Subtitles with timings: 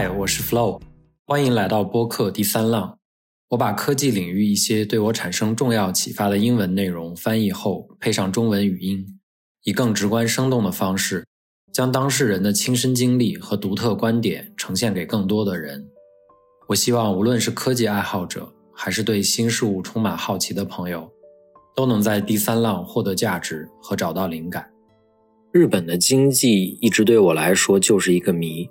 [0.00, 0.80] 嗨，我是 Flow，
[1.26, 2.96] 欢迎来到播客第三浪。
[3.48, 9.04] 我把科技领域一些对我产生重要启发的英文内容翻译后，配上中文语音，
[9.64, 11.26] 以更直观生动的方式，
[11.72, 15.84] 将当事人的亲身经历和独特观点呈现给更多的人。
[16.68, 21.10] 我希望无论是科技爱好者，还是对新事物充满好奇的朋友，
[21.74, 24.70] 都能在第三浪获得价值和找到灵感。
[25.50, 28.70] 日本的经济一直对我来说就是一个谜。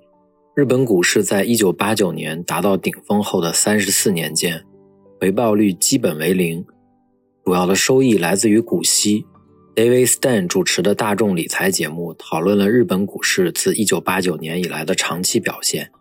[0.58, 4.66] 日本股市在一九八九年达到顶峰后的三十四年间，
[5.22, 6.66] 回报率基本为零，
[7.46, 9.24] 主要的收益来自于股息。
[9.76, 15.92] David Stern 主持的大众理财节目讨论了日本股市自一九八九年以来的长期表现，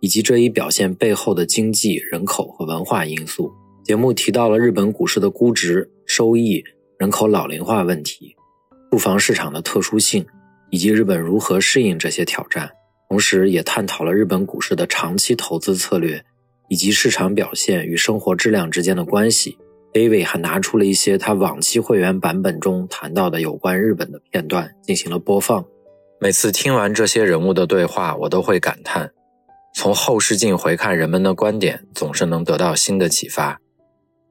[0.00, 3.50] 以及这一表现背后的经济、人口和文化因素。
[3.82, 6.62] 节目提到了日本股市的估值、收益、
[6.98, 8.36] 人口老龄化问题、
[8.90, 10.26] 住房市场的特殊性，
[10.68, 12.70] 以及日本如何适应这些挑战。
[13.12, 16.24] 同时，也探讨了日本股市的长期投资策略，
[16.68, 19.58] 以及市场表现与生活质量之间的关系。
[19.92, 25.62] David 还拿出了一些他往期会员版本中谈到的有关日本的片段进行了播放。
[26.18, 29.10] 每次听完这些人物的对话，我都会感叹：
[29.74, 33.60] 从后视镜回看人们的观点，总是能得到新的启发。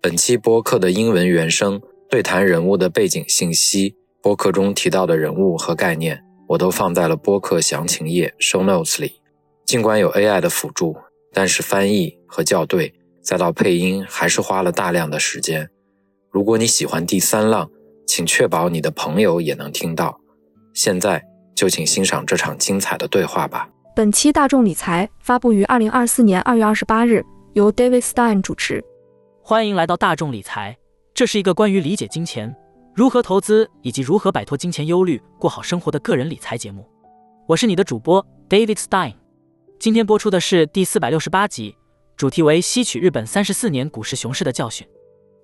[0.01, 3.93] 本期播客的英文原声对谈人物的背景信息，
[4.23, 6.23] 播客中提到的人物和概念。
[6.51, 9.21] 我都放在了播客详情页 show notes 里。
[9.65, 10.97] 尽管有 AI 的辅助，
[11.31, 12.93] 但是翻译和校对，
[13.23, 15.69] 再到配音，还是花了大量的时间。
[16.29, 17.71] 如果你喜欢第三浪，
[18.05, 20.19] 请确保你的朋友也能听到。
[20.73, 21.23] 现在
[21.55, 23.69] 就请欣赏这场精彩的对话吧。
[23.95, 27.23] 本期大众理财发布于二零二四年二月二十八日，
[27.53, 28.83] 由 David Stein 主持。
[29.41, 30.77] 欢迎来到大众理财，
[31.13, 32.53] 这是一个关于理解金钱。
[32.93, 36.85] 如何投资以及如何摆脱金钱忧虑，过好生活的个人理财节目。
[37.47, 39.13] 我是你的主播 David Stein。
[39.79, 41.73] 今天播出的是第四百六十八集，
[42.17, 44.85] 主题为吸取日本三十四年股市熊市的教训。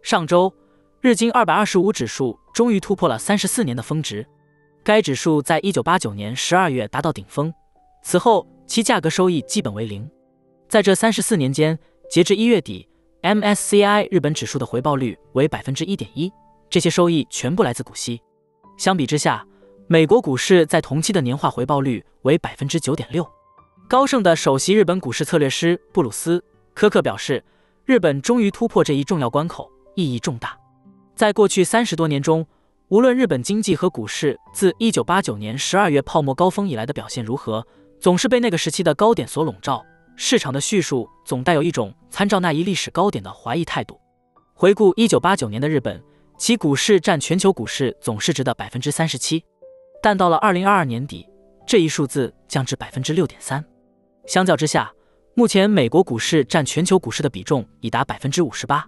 [0.02, 0.54] 上周，
[1.00, 4.28] 日经二百二十五指数终于突破了三十四年的峰值。
[4.84, 7.54] 该指数在一九八九年十二月达到顶峰，
[8.04, 10.10] 此后其价格收益基本为零。
[10.68, 11.80] 在这三十四年间，
[12.12, 12.90] 截至一月底
[13.22, 16.30] ，MSCI 日本指数的回报率为百分之一点一。
[16.70, 18.22] 这些收益全部来自股息。
[18.78, 19.46] 相比之下，
[19.88, 23.28] 美国股市在同期的年化回报率为百分之九点六。
[23.88, 26.40] 高盛的首席日本股市策略师布鲁斯·
[26.74, 27.44] 科克表示，
[27.86, 30.58] 日本终于突破这一重要关口，意义重大。
[31.16, 32.46] 在过去三十多年中，
[32.90, 37.66] 无论日本经济和股市自一九八九年十二月泡沫高峰以来的表现如何，
[38.00, 39.84] 总是被那个时期的高点所笼罩。
[40.18, 44.00] 市场的叙述总带有一种参照那一历史高点的怀疑态度。
[44.54, 46.04] 回顾一九八九年的日本。
[46.38, 49.44] 其股市占全球股市总市值的百分之三十七，
[50.04, 51.28] 但到了二零二二年底，
[51.66, 53.64] 这一数字降至百分之六点三。
[54.28, 54.94] 相较之下，
[55.34, 58.88] 目前美国股市占全球股市的比重已达百分之五十八。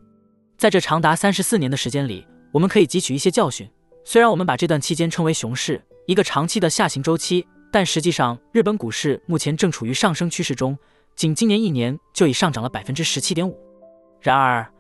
[0.60, 3.68] 在这长达三十四年的时间里，我们可以汲取一些教训。
[4.06, 10.78] 虽然我们把这段期间称为熊市，一个长期的下行周期，但实际上日本股市目前正处于上升趋势中，
[11.16, 13.58] 仅今年一年就已上涨了百分之十七点五。
[14.22, 14.72] 然而，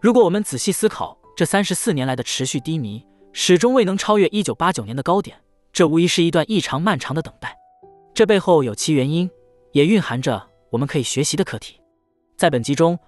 [0.00, 5.36] 如果我们仔细思考，这三十四年来的持续低迷，始终未能超越一九八九年的高点，
[5.70, 7.54] 这无疑是一段异常漫长的等待。
[8.14, 9.30] 这背后有其原因，
[9.72, 11.78] 也蕴含着我们可以学习的课题。
[12.38, 12.98] 在本集中，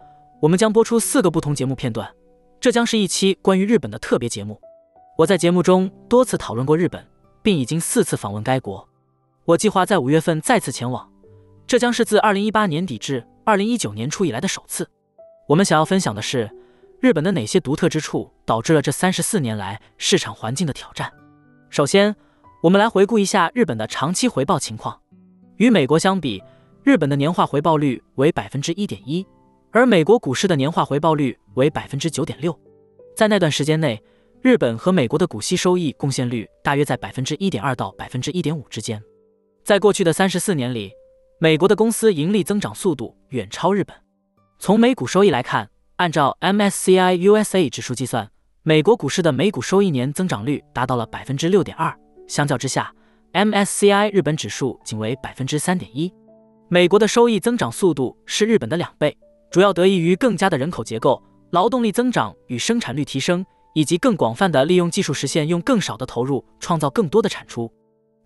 [0.43, 2.07] 我们将播出四个不同节目片段，
[2.61, 4.61] 这将是一期关于日本的特别节目。
[5.17, 7.03] 我在节目中多次讨论过日本，
[7.43, 8.87] 并已经四次访问该国。
[9.47, 11.11] 我计划在五月份再次前往，
[11.67, 14.87] 这将是自二零一八年底至二零一九年初以来的首次。
[15.49, 16.51] 我们想要分享的是。
[17.01, 21.13] 日本的哪些独特之处导致了这三十四年来市场环境的挑战？
[21.71, 22.15] 首先，
[22.61, 25.01] 我们来回顾一下日本的长期回报情况。
[25.59, 26.43] 与美国相比，
[26.83, 29.25] 日本的年化回报率为百分之一点一，
[29.71, 32.59] 而美国股市的年化回报率为百分之九点六。
[33.15, 34.03] 在那段时间内，
[34.43, 39.01] 日本和美国的股息收益贡献率大约在百分之一点二到百分之一点五之间。
[39.63, 40.91] 在过去的三十四年里，
[41.39, 43.97] 美国的公司盈利增长速度远超日本。
[44.59, 48.31] 从每股收益来看，按照 MSCI USA 指数计算，
[48.63, 51.93] 美国股市的每股收益年增长率达到了百分之六点二。
[52.29, 52.95] 相较之下
[53.33, 56.13] ，MSCI 日本指数仅为百分之三点一。
[56.69, 59.19] 美国的收益增长速度是日本的两倍，
[59.51, 63.45] 主要得益于更加的人口结构、劳动力增长与生产率提升，
[63.75, 67.69] 以及更广泛的利用技术实现用更少的投入创造更多的产出。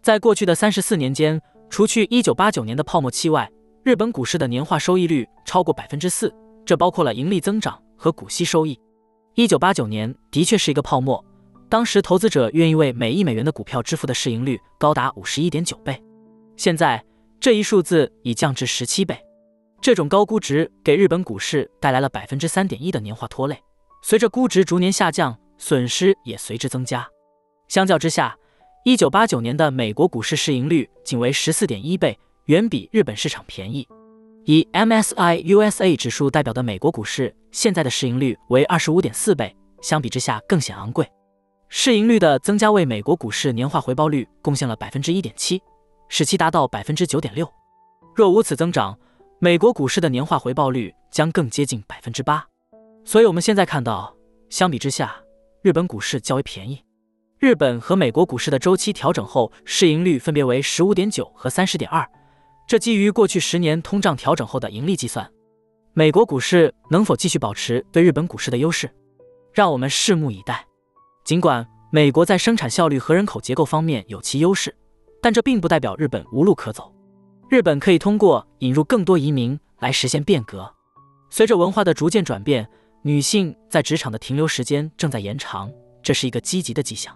[0.03, 1.41] 在过去的三十四年间，
[1.71, 3.51] 除去一九八九年的泡沫期外，
[3.83, 6.31] 日本股市的年化收益率超过百分之四。
[6.65, 8.79] 这包括了盈利增长和股息收益。
[9.35, 11.25] 一九八九年的确是一个泡沫，
[11.69, 16.03] 当时投资者愿意为每亿美元的股票支付的市盈率高达五十一点九倍。
[16.57, 17.03] 现在
[17.41, 19.19] 这一数字已降至十七倍。
[19.81, 23.59] 这种高估值给日本股市带来了百分之三点一的年化拖累，
[24.03, 27.09] 随着估值逐年下降，损失也随之增加。
[27.69, 28.37] 相较之下，
[28.85, 33.89] 一九八九年的美国股市市盈率仅为十四点一倍，远比日本市场便宜。
[34.45, 41.09] 以 MSI USA 指数代表的美国股市现在的市盈率为二十五点四倍，相比之下更显昂贵。
[41.69, 45.63] 市盈率的增加为美国股市年化回报率贡献了百分之一点七，
[46.09, 47.49] 使其达到百分之九点六。
[48.17, 48.99] 若无此增长，
[49.39, 52.45] 美国股市的年化回报率将更接近百分之八，
[53.05, 54.13] 所以我们现在看到，
[54.51, 55.17] 相比之下，
[55.63, 56.83] 日本股市较为便宜。
[57.39, 62.09] 日本和美国股市的周期调整后，市盈率分别为十五点九和三十点二，
[62.73, 65.31] 这基于过去十年通胀调整后的盈利计算。
[65.93, 68.91] 美国股市能否继续保持对日本股市的优势，
[69.53, 70.67] 让我们拭目以待。
[71.23, 74.75] 尽管美国在生产效率和人口结构方面有其优势，
[75.21, 76.91] 但这并不代表日本无路可走。
[77.51, 80.73] 日本可以通过引入更多移民来实现变革。
[81.29, 82.67] 随着文化的逐渐转变，
[83.03, 85.71] 女性在职场的停留时间正在延长，
[86.03, 87.15] 这是一个积极的迹象。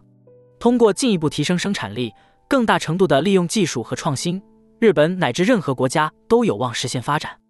[0.58, 2.12] 通过进一步提升生产力，
[2.46, 4.42] 更大程度地利用技术和创新，
[4.78, 7.40] 日本乃至任何国家都有望实现发展。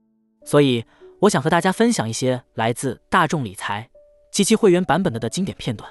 [0.45, 0.85] 所以，
[1.21, 3.89] 我想和大家分享一些来自大众理财
[4.33, 5.91] 及其会员版本的的经典片段。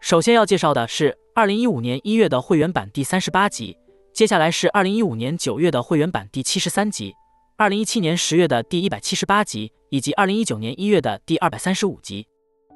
[0.00, 3.76] 首先要介绍的是二零一五年一月的会员版第三十八集。
[4.12, 7.14] 接下来是二零一五年九月的会员版第七十三集，
[7.56, 12.26] 二零一七年十月的第一百七十八集，以及二零一九年一月的第二百三十五集。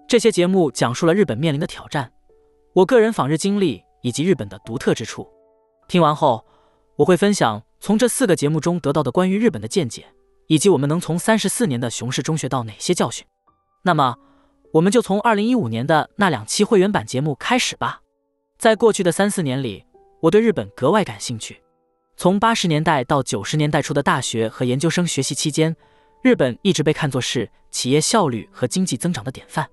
[0.09, 2.13] 这些节目讲述了日本面临的挑战，
[2.75, 5.29] 我个人访日经历以及日本的独特之处。
[5.89, 6.45] 听完后，
[6.97, 10.07] 我会分享从这四个节目中得到的关于日本的见解，
[10.49, 13.25] 以及我们能从三十四年的熊市中学到哪些教训。
[13.85, 14.17] 那么，
[14.73, 18.01] 我们就从二零一五年的那两期会员版节目开始吧。
[18.59, 19.85] 在过去的三四年里。
[20.19, 21.63] 我对日本格外感兴趣。
[22.17, 25.77] 从八十年代到九十年代初的大学和研究生学习期间，
[26.25, 29.69] 日本一直被看作是企业效率和经济增长的典范。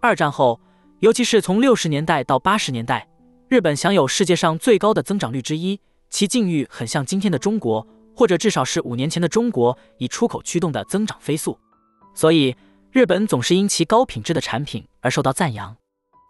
[0.00, 0.60] 二战后，
[1.00, 3.08] 尤其是从六十年代到八十年代，
[3.48, 11.58] 日本享有世界上最高的增长率之一，其境遇很像今天的中国，或者至少是五年前的中国，以出口驱动的增长飞速。
[12.14, 12.56] 所以，
[12.90, 15.76] 日本总是因其高品质的产品而受到赞扬，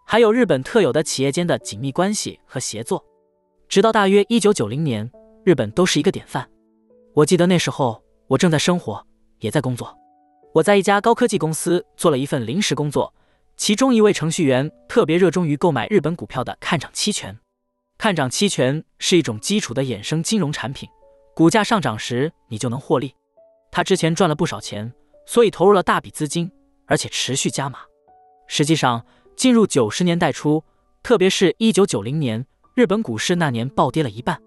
[0.05, 3.03] 还有日本特有的企业间的紧密关系和协作。
[3.67, 5.09] 直到大约一九九零年，
[5.43, 6.49] 日本都是一个典范。
[7.13, 9.05] 我记得那时候，我正在生活，
[9.39, 9.97] 也在工作。
[10.53, 13.13] 我在一家高科技公司做了一份临时工作，
[13.55, 17.37] 其中一位程序员特别热衷于购买日本股票的看涨期权。
[17.99, 20.87] 看涨期权是一种基础的衍生金融产品，
[21.35, 23.13] 股价上涨时你就能获利。
[23.73, 24.93] 他之前赚了不少钱，
[25.25, 26.49] 所以投入了大笔资金，
[26.85, 27.79] 而且持续加码。
[28.47, 29.05] 实际上，
[29.35, 30.63] 进入九十年代初，
[31.03, 32.45] 特别是一九九零年。
[32.73, 34.41] 日本股市那年暴跌了一半，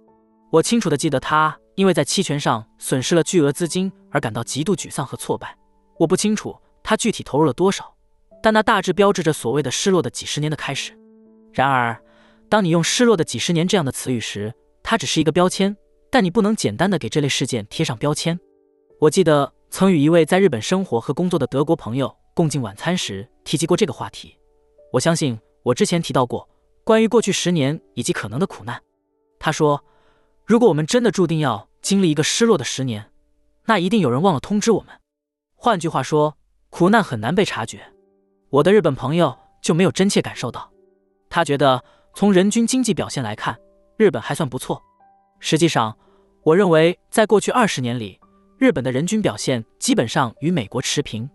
[0.51, 5.55] 我清楚的记得他因为在期权上损失了巨额资金而感到极度沮丧和挫败。
[5.99, 7.95] 我不清楚他具体投入了多少，
[8.43, 10.99] 但那大致标志着所谓的失落的几十年的开始。
[11.53, 12.03] 然而，
[12.53, 15.75] 当你用“失落的几十年”这样的词语时，它只是一个标签，
[16.11, 18.39] 但你不能简单的给这类事件贴上标签。
[19.01, 24.37] 我记得曾与一位在日本生活和工作的德国朋友共进晚餐时提及过这个话题。
[24.93, 26.47] 我相信我之前提到过。
[26.85, 28.82] 关于过去十年以及可能的苦难，
[29.39, 29.82] 他说
[30.44, 33.11] ：“如果我们真的注定要经历一个失落的十年，
[33.65, 34.94] 那一定有人忘了通知我们。
[35.55, 36.37] 换句话说，
[36.69, 37.94] 苦难很难被察觉。
[38.51, 40.71] 我的日本朋友就没有真切感受到。
[41.31, 41.82] 他觉得
[42.15, 43.57] 从人均经济表现来看，
[43.97, 44.83] 日本还算不错。
[45.41, 45.97] 实际上，
[46.45, 48.21] 我认为在过去二十年里，
[48.59, 51.29] 日本的人均表现基本上与美国持平。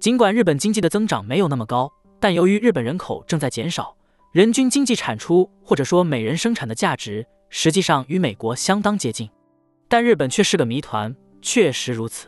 [0.00, 3.96] 尽管日本经济的增长没有那么高，但由于日本人口正在减少。”
[4.32, 9.30] 人均经济产出，或者说每人生产的价值，实际上与美国相当接近，
[9.88, 11.14] 但日本却是个谜团。
[11.40, 12.26] 确实如此。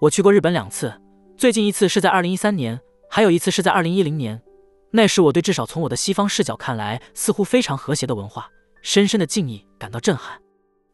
[0.00, 0.92] 我去过日本两次，
[1.38, 4.42] 最近一次是在二零一三年，还有一次是在二零一零年。
[4.92, 8.50] 那时我对至少从我的西方视角看来似乎非常和谐的文化，
[8.82, 10.40] 深深的敬意感到震撼。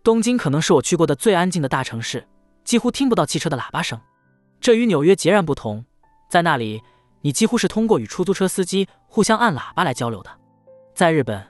[0.03, 2.27] 东京可能是我去过的最安静的大城市，
[2.65, 4.01] 几乎听不到汽车的喇叭声。
[4.61, 5.85] 这与纽约截然不同，
[6.31, 6.83] 在那里。
[7.23, 10.31] 你几乎是通过与出租车司机互相按喇叭来交流的，
[10.95, 11.45] 在日本，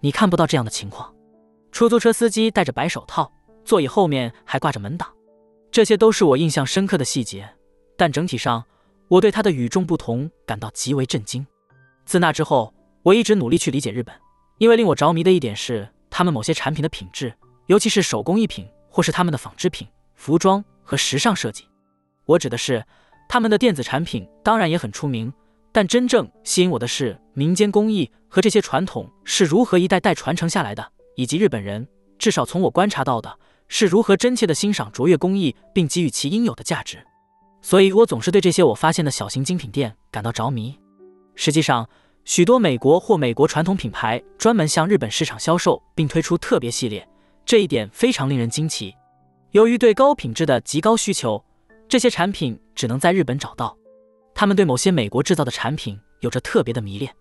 [0.00, 1.14] 你看不到这样的情况。
[1.72, 3.32] 出租车司机戴着白手套，
[3.64, 5.10] 座椅后面还挂着门挡，
[5.70, 7.48] 这些都是我印象深刻的细节。
[7.96, 8.62] 但整体上，
[9.08, 11.46] 我对它的与众不同感到极为震惊。
[12.08, 12.72] 自那之后，
[13.02, 14.14] 我一直努力去理解日本，
[14.56, 17.34] 因为令我着迷的一点是他们某些产品的品质，
[17.66, 21.68] 尤其是手工艺品或是他们的纺织品、服装和时尚设计。
[22.24, 22.82] 我指的是。
[23.30, 25.30] 他们的电子产品当然也很出名，
[25.70, 31.86] 但真正吸引我的是民间工艺和这些传统是如何一代代传承下来的，以及日本人
[32.18, 33.38] 至少从我观察到的
[33.68, 37.06] 是如何真切地欣赏卓越工艺，并给予其应有的价值。
[37.60, 40.74] 所以我总是对这些我发现的小型精品店感到着迷。
[41.40, 41.88] 实际上，
[42.24, 47.08] 许多美国或美国传统品牌专门向日本市场销售，并推出特别系列，
[47.46, 48.92] 这一点非常令人惊奇。
[49.52, 51.42] 由于对高品质的极高需求，
[51.88, 53.78] 这些产品只能在日本找到。
[54.34, 57.14] 他们对某些美国制造的产品有着特别的迷恋。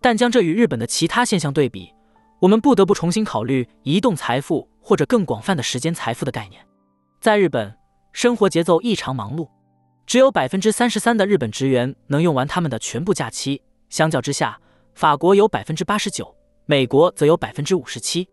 [0.00, 1.94] 但将这与日本的其他现象对比，
[2.40, 6.60] 我们不得不重新考虑移动财富或者更广泛的时间财富的概念。
[7.20, 7.72] 在日本，
[8.12, 9.48] 生活节奏异常忙碌，
[10.12, 13.62] 只有百分之三十三的日本职员能用完他们的全部假期。
[13.88, 14.60] 相较之下，
[14.92, 18.28] 法国有百分之八十九，美国则有百分之五十七。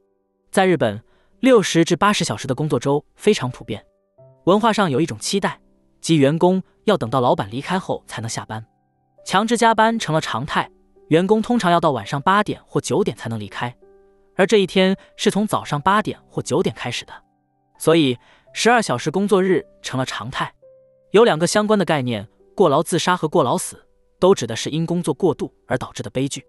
[0.52, 1.02] 在日本，
[1.40, 3.82] 六十至八十小时的工作周非常普遍。
[4.44, 5.58] 文化上有一种期待，
[6.02, 8.66] 即员工要等到老板离开后才能下班，
[9.24, 10.70] 强制加班成了常态。
[11.08, 13.74] 员工通常要到晚上八点或九点才能离开，
[14.36, 17.14] 而这一天是从早上八点或九点开始的，
[17.78, 18.18] 所以
[18.52, 20.54] 十二小时工作日成了常态。
[21.12, 23.86] 有两个相关的概念：过劳自杀和过劳死，
[24.20, 26.46] 都指的是因工作过度而导致的悲剧。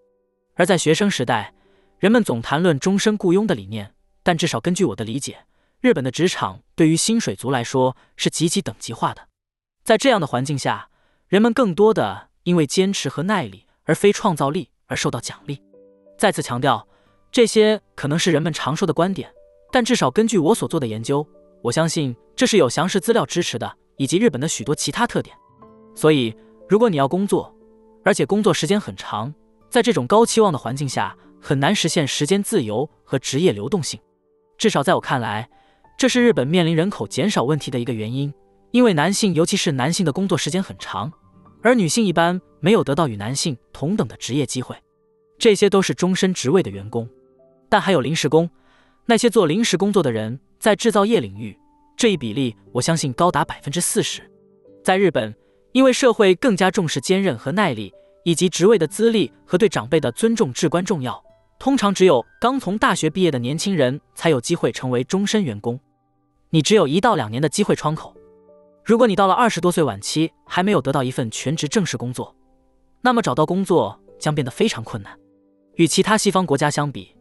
[0.55, 1.53] 而在学生时代，
[1.99, 5.45] 人们总谈论终身雇佣的理念，但至少根据我的理解，
[5.79, 9.27] 日本的职场对于薪水族来说是极其等级化的。
[9.83, 10.89] 在这样的环境下，
[11.27, 13.65] 人们更多的因为坚持和耐力。
[13.83, 15.59] 而非创造力而受到奖励。
[16.17, 16.87] 再次强调，
[17.31, 19.33] 这些可能是人们常说的观点，
[19.71, 21.27] 但至少根据我所做的研究，
[21.63, 25.37] 我相信这是有详实资料支持的，以及日本的许多其他特点。
[25.93, 26.35] 所以，
[26.67, 27.55] 如果你要工作，
[28.03, 29.31] 而且工作时间很长，
[29.69, 33.99] 在这种高期望的环境下，很难实现时间自由和职业流动性。
[34.57, 35.47] 至少在我看来，
[35.99, 38.33] 这是日本面临人口减少问题的一个原因，
[38.71, 41.13] 因为男性，尤其是男性的工作时间很长。
[41.61, 44.75] 而女性一般没有得到与男性同等的职业机会，
[45.37, 47.07] 这些都是终身职位的员工，
[47.69, 48.49] 但还有临时工，
[49.05, 51.55] 那些做临时工作的人在制造业领域，
[52.01, 54.23] 这一比例我相信高达百分之四十。
[54.83, 55.35] 在日本，
[55.71, 57.93] 因为社会更加重视坚韧和耐力，
[58.23, 61.23] 以及职位的资历和对长辈的尊重至关重要，
[61.59, 65.79] 通常只有刚从大学毕业的年轻人才有机会成为终身员工，
[66.49, 68.15] 你只有一到两年的机会窗口。
[68.83, 72.35] 如果你到了二十多岁晚期还没有得到一份全职正式工作，
[73.01, 75.15] 那么找到工作将变得非常困难。
[75.75, 77.15] 与其他西方国家相比，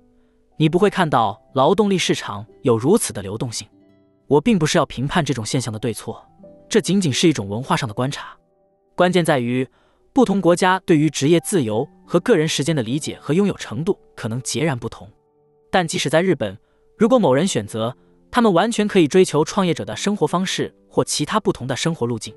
[0.57, 3.69] 你不会看到劳动力市场有如此的流动性。
[4.31, 6.25] 我并不是要评判这种现象的对错，
[6.69, 8.29] 这仅仅是一种文化上的观察。
[8.95, 9.69] 关键在于，
[10.13, 15.11] 不同国家对于职业自由和个人时间的理解和拥有程度可能截然不同。
[15.69, 16.57] 但即使在日本，
[16.97, 17.93] 如果某人选择，
[18.31, 22.33] 他们完全可以追求创业者的生活方式或其他不同的生活路径。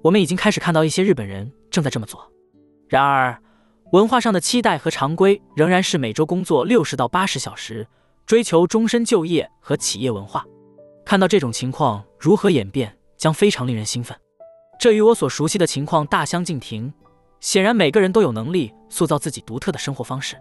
[0.00, 2.26] 我们已经开始看到一些日本人正在这么做。
[2.88, 3.38] 然而，
[3.92, 7.86] 文化上的期待和常规仍然是每周工作六十到八十小时，
[8.24, 10.46] 追求终身就业和企业文化。
[11.08, 14.14] 看到这种情况如何演变，将非常令人兴奋。
[14.78, 16.92] 这与我所熟悉的情况大相径庭。
[17.40, 20.36] 显然，每个人都有能力塑造自己独特的生活方式。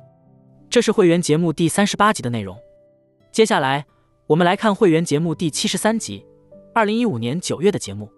[0.70, 2.58] 这是会员节目第三十八集的内容。
[3.32, 3.86] 接下来。
[4.28, 6.26] 我们来看会员节目第七十三集，
[6.76, 8.12] 二零一五年九月的节目。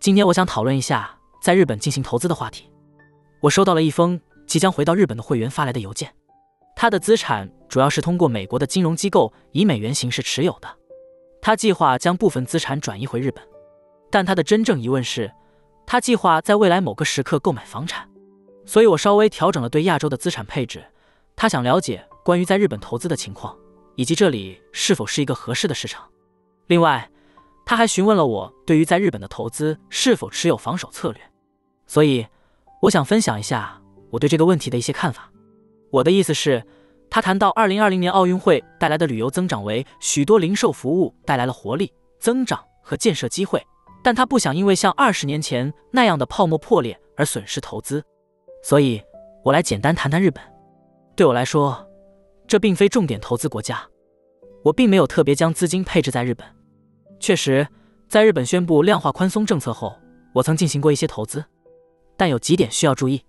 [0.00, 2.68] 今天我想讨论一下在日本进行投资的话题。
[3.40, 6.12] 我收到了一封即将回到日本的会员发来的邮件，
[6.74, 10.68] 他的资产主要是通过美国的金融机构以美元形式持有的。
[11.46, 13.40] 他计划将部分资产转移回日本，
[14.10, 15.32] 但他的真正疑问是，
[15.86, 18.10] 他计划在未来某个时刻购买房产。
[18.64, 20.84] 所以我稍微调整了对亚洲的资产配置。
[21.36, 23.56] 他想了解关于在日本投资的情况。
[23.94, 26.02] 以及这里是否是一个合适的市场？
[26.66, 27.08] 另外，
[27.64, 31.22] 他还询问了我对于在日本的投资是否持有防守策略。
[31.86, 32.26] 所以，
[32.82, 35.30] 我想分享一下我对这个问题的一些看法。
[35.92, 36.66] 我的意思是，
[37.16, 43.58] 他谈到2020年奥运会带来的旅游增长为许多零售服务带来了活力、增长和建设机会，
[44.04, 48.04] 但他不想因为像二十年前那样的泡沫破裂而损失投资。
[48.62, 49.02] 所以，
[49.42, 50.44] 我来简单谈谈日本。
[51.16, 51.82] 对我来说。
[52.46, 53.82] 这并非重点投资国家，
[54.62, 56.46] 我并没有特别将资金配置在日本。
[57.18, 57.66] 确实，
[58.10, 59.96] 在日本宣布量化宽松政策后，
[60.34, 61.42] 我曾进行过一些投资，
[62.14, 63.22] 但有几点需要注意。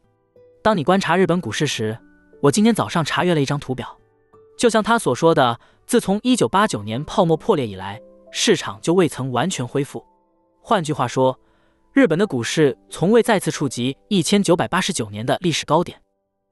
[0.62, 1.98] 当你观察日本股市时，
[2.42, 3.98] 我今天早上查阅了一张图表，
[4.58, 8.02] 就像他所说的，自从1989年泡沫破裂以来，
[8.32, 10.06] 市场就未曾完全恢复。
[10.62, 11.40] 换句话说，
[11.94, 16.02] 日本的股市从未再次触及1989年的历史高点。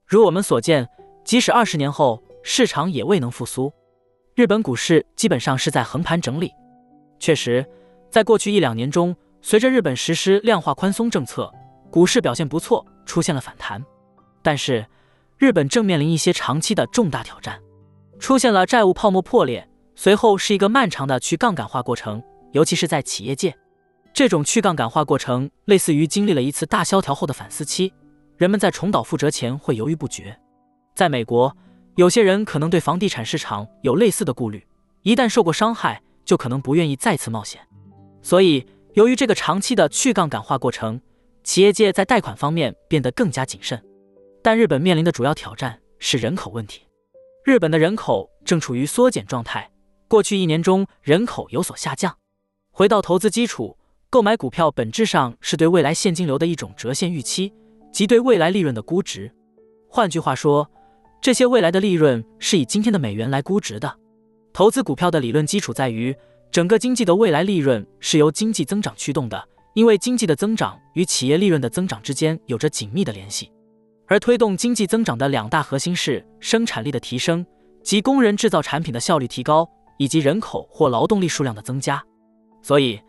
[0.08, 0.88] 如我们所见，
[1.24, 2.22] 即使二十年后。
[2.48, 3.74] 市场也未能复苏，
[4.36, 6.52] 日本股市基本上是在横盘整理。
[7.18, 7.66] 确实，
[8.12, 11.52] 在过去一两年中，随着日本实施量化宽松政策，
[11.90, 13.84] 股市表现不错，出现了反弹。
[14.44, 14.86] 但是，
[15.38, 17.60] 日本正面临一些长期的重大挑战，
[18.20, 22.24] 出现了债务泡沫破裂、随后是一个漫长的去杠杆化过程，
[22.54, 23.54] 尤其是在企业界，
[24.14, 27.94] 这种去杠杆化过程类似于经历了一次大萧条后的反思期，
[28.38, 30.38] 人们在重蹈覆辙前会犹豫不决。
[30.96, 31.54] 在美国，
[31.96, 34.66] 有些人可能对房地产市场有类似的顾虑，
[35.02, 37.60] 一旦受过伤害，就可能不愿意再次冒险。
[38.22, 41.02] 所以，由于这个长期的去杠杆化过程，
[41.44, 43.84] 企业界在贷款方面变得更加谨慎。
[44.46, 46.84] 但日本面临的主要挑战是人口问题。
[47.44, 49.72] 日本的人口正处于缩减状态，
[50.08, 52.16] 过去一年中人口有所下降。
[52.70, 53.76] 回到投资基础，
[54.08, 57.52] 购买股票本质上是对未来现金流的一种折现预期，
[57.92, 59.34] 即对未来利润的估值。
[59.90, 60.70] 换句话说，
[61.20, 63.98] 这些未来的利润是以今天的美元来估值的。
[64.54, 66.16] 投资股票的理论基础在于，
[66.52, 73.52] 整个经济的未来利润是由经济增长驱动的，因为经济的增长与企业利润的增长之间有着紧密的联系。
[74.08, 77.46] 而推动经济增长的两大核心是生产力的提升，
[77.84, 82.04] 及工人制造产品的效率提高，以及人口或劳动力数量的增加。
[82.62, 83.02] 所以，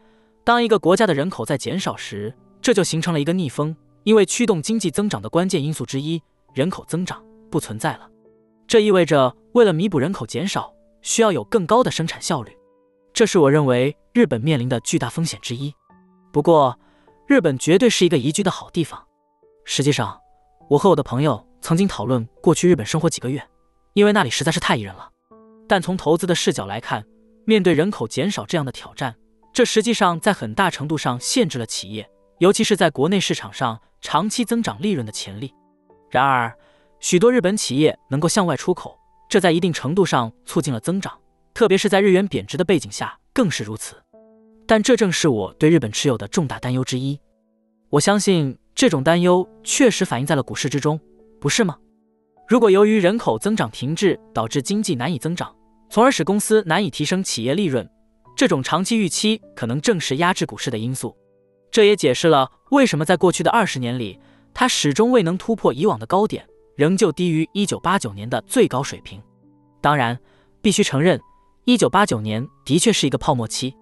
[0.44, 6.22] 当一个国家的人口在减少时，这就形成了一个逆风，因为驱动经济增长的关键因素之一——
[6.54, 8.08] 人口增长不存在了。
[8.66, 10.72] 这意味着，为了弥补人口减少，
[11.02, 12.56] 需要有更高的生产效率。
[13.12, 15.72] 这是我认为日本面临的巨大风险之一。
[16.32, 16.78] 不过，
[17.26, 19.06] 日本绝对是一个宜居的好地方。
[19.64, 20.18] 实际上，
[20.68, 23.40] 我和我的朋友曾经讨论过去日本生活几个月，
[23.92, 25.08] 因为那里实在是太宜人了。
[25.68, 27.04] 但从投资的视角来看，
[27.44, 29.14] 面对人口减少这样的挑战，
[29.52, 32.08] 这实际上在很大程度上限制了企业，
[32.40, 35.54] 尤其是在国内市场上长期增长利润的潜力。
[36.10, 36.52] 然而，
[36.98, 41.16] 许多日本企业能够向外出口，这在一定程度上促进了增长，
[41.54, 43.94] 特别是在日元贬值的背景下更是如此。
[44.66, 47.20] 但这正是我对日本持有的重大担忧之一。
[47.90, 48.58] 我相信。
[48.76, 51.00] 这种担忧确实反映在了股市之中，
[51.40, 51.78] 不是吗？
[52.46, 55.56] 如果由于人口增长停滞导致经济难以增长，
[55.88, 57.88] 从而使公司难以提升企业利润，
[58.36, 61.16] 这种长期预期可能正是压制股市的因素。
[61.70, 64.20] 这也解释了为什么在过去的二十年里，
[64.52, 69.18] 它始终未能突破以往的高点，仍旧低于一九八九年的最高水平。
[69.80, 70.20] 当然，
[70.60, 71.18] 必须承认，
[71.64, 73.74] 一九八九年的确是一个泡沫期。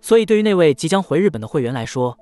[0.00, 2.16] 所以，对于那位即将回日本的会员来说，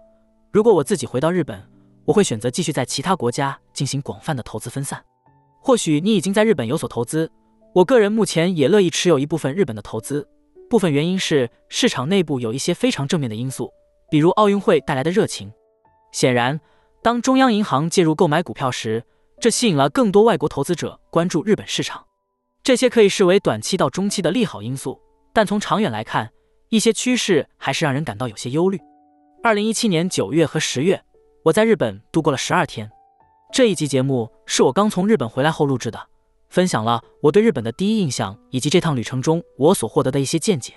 [0.51, 1.63] 如果我自己回到日本，
[2.05, 5.03] 我会选择继续在其他国家进行广泛的投资分散。
[5.61, 7.31] 或许你已经在日本有所投资，
[7.75, 10.29] 我个人目前也乐意持有一部分日本的投资。
[10.69, 13.71] 部分原因是市场内部有一些非常正面的因素，
[14.11, 15.53] 比如奥运会带来的热情。
[16.13, 16.61] 显然，
[17.03, 19.05] 当中央银行介入购买股票时，
[19.41, 22.05] 这吸引了更多外国投资者关注日本市场。
[22.63, 25.01] 这些可以视为短期到中期的利好因素，
[25.33, 26.31] 但从长远来看，
[26.69, 28.81] 一些趋势还是让人感到有些忧虑。
[29.43, 31.03] 二零一七年九月和十月。
[31.45, 32.91] 我在日本度过了十二天。
[33.53, 36.09] 这一集节目是我刚从日本回来后录制的，
[36.49, 40.73] 分享了我对日本的第一印象以及这趟旅程中我所获得的一些见解。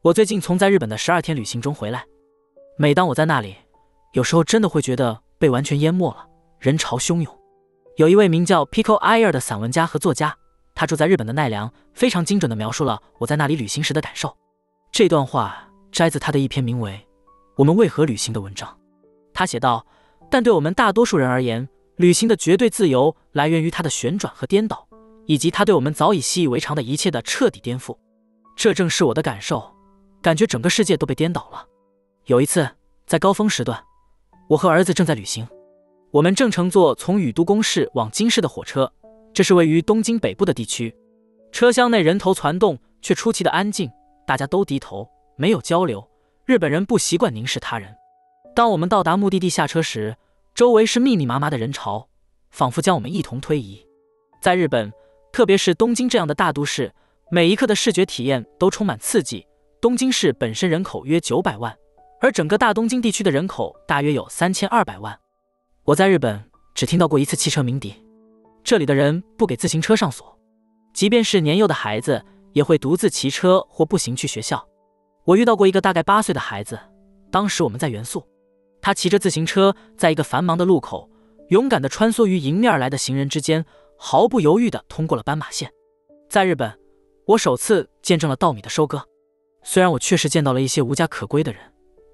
[0.00, 2.06] 我最近从在日本的十二天旅行中回来，
[2.78, 3.54] 每当我在那里，
[4.14, 6.26] 有时候真的会觉得被完全淹没了，
[6.58, 7.38] 人潮汹涌。
[7.96, 10.34] 有一位名叫 Pico Iyer 的散文家和作家，
[10.74, 14.34] 他住在日本的奈良，非常精准地描述了我在那里旅行时的感受。
[14.90, 16.92] 这段话摘自他的一篇名为
[17.58, 18.74] 《我们为何旅行》的文章。
[19.34, 19.86] 他写道
[20.30, 24.86] ：“但对我们大多数人而言，旅行的绝对自由来源于它的旋转和颠倒，
[25.26, 27.96] 以及它对我们早已习以为常的一切的彻底颠覆。
[28.56, 29.74] 这正是我的感受，
[30.20, 31.66] 感觉整个世界都被颠倒了。
[32.26, 32.68] 有一次，
[33.06, 33.82] 在高峰时段，
[34.48, 35.46] 我和儿子正在旅行，
[36.10, 38.92] 我们正乘坐从宇都宫市往京市的火车，
[39.32, 40.94] 这是位于东京北部的地区。
[41.50, 43.90] 车厢内人头攒动，却出奇的安静，
[44.26, 46.06] 大家都低头，没有交流。
[46.44, 47.94] 日本人不习惯凝视他人。”
[48.54, 50.16] 当我们到达目的地下车时，
[50.54, 52.08] 周围是密密麻麻的人潮，
[52.50, 53.84] 仿佛将我们一同推移。
[54.40, 54.92] 在日本，
[55.32, 56.92] 特别是东京这样的大都市，
[57.30, 59.46] 每一刻的视觉体验都充满刺激。
[59.80, 61.74] 东京市本身人口约九百万，
[62.20, 65.18] 而整个大东京地区的人口大约有三千二百万。
[65.84, 67.94] 我在日本只听到过一次汽车鸣笛，
[68.62, 70.38] 这里的人不给自行车上锁，
[70.92, 74.68] 即便是年幼的孩子也会独自骑车或步行去学校。
[75.24, 76.78] 我遇到过一个大概八岁的孩子，
[77.30, 78.22] 当时我们在元素。
[78.82, 81.08] 他骑着自行车，在一个繁忙的路口，
[81.48, 83.64] 勇敢地穿梭于迎面而来的行人之间，
[83.96, 85.72] 毫不犹豫地通过了斑马线。
[86.28, 86.76] 在日本，
[87.26, 89.06] 我首次见证了稻米的收割。
[89.62, 91.62] 虽然我确实见到了一些无家可归的人，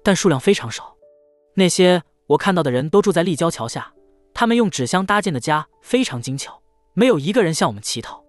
[0.03, 0.95] 但数量非常少。
[1.55, 3.91] 那些我看到的人都住在立交桥下，
[4.35, 6.61] 他们用纸箱搭建的家非常精巧，
[6.93, 8.23] 没有一个人向我们乞讨。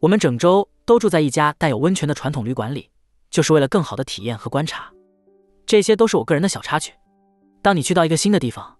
[0.00, 2.90] 我们整周都住在一家带有温泉的传统旅馆里，
[3.30, 4.92] 就是为了更好的体验和观察。
[5.64, 6.92] 这些都是我个人的小插曲。
[7.62, 8.76] 当你去到一个新的地方，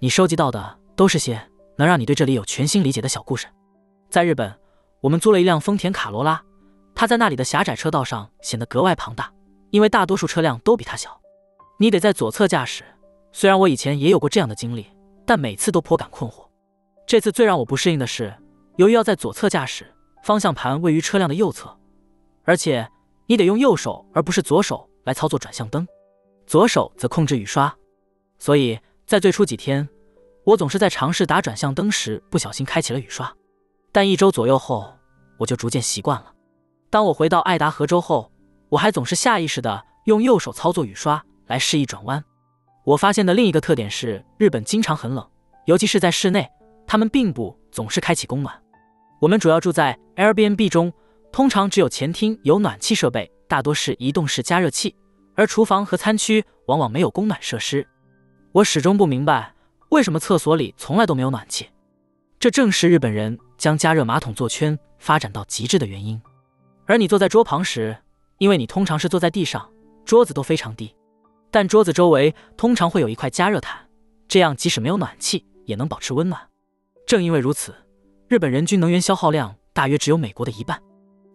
[0.00, 1.40] 你收集到的都是些
[1.76, 3.46] 能让你对这里有全新理解的小故事。
[4.10, 4.54] 在日本，
[5.00, 6.42] 我们租了一辆丰田卡罗拉，
[6.94, 9.32] 它在那里的狭窄车道上显得格外庞大，
[9.70, 11.20] 因为大多数车辆都比它小。
[11.78, 12.84] 你得在左侧驾驶。
[13.32, 14.86] 虽然我以前也有过这样的经历，
[15.26, 16.48] 但每次都颇感困惑。
[17.06, 18.34] 这次最让我不适应的是，
[18.76, 21.78] 由于要在左侧驾驶，方向盘位于车辆的右侧，
[22.44, 22.88] 而且
[23.26, 25.86] 你得用右手而不是左手来操作转向灯，
[26.46, 27.72] 左手则控制雨刷。
[28.38, 29.88] 所以在最初几天，
[30.44, 33.32] 我总是在尝试打转向灯时不小心开启了雨刷。
[33.92, 34.94] 但一周左右后，
[35.38, 36.32] 我就逐渐习惯了。
[36.90, 38.30] 当我回到爱达荷州后，
[38.68, 42.22] 我还总是下意识地用右手操作雨刷来示意转弯。
[42.84, 45.28] 我发现的另一个特点是，日本经常很冷，
[45.66, 46.48] 尤其是在室内，
[46.86, 48.62] 他们并不总是开启供暖。
[49.20, 50.92] 我们主要住在 Airbnb 中，
[51.32, 54.94] 通常只有前厅有暖气设备，大多是移动式加热器，
[55.34, 57.86] 而厨房和餐区往往没有供暖设施。
[58.52, 59.52] 我始终不明白
[59.90, 61.68] 为什么厕所里从来都没有暖气，
[62.40, 66.20] 这正是日本人将加热马桶座圈发展到极致的原因。
[66.86, 67.96] 而你坐在桌旁时，
[68.38, 69.70] 因为你通常是坐在地上，
[70.06, 70.94] 桌子都非常低。
[71.50, 73.86] 但桌子周围通常会有一块加热毯，
[74.26, 76.40] 这样即使没有暖气也能保持温暖。
[77.06, 77.74] 正因为如此，
[78.28, 80.82] 日本人均能源消耗量大约只有美国的一半。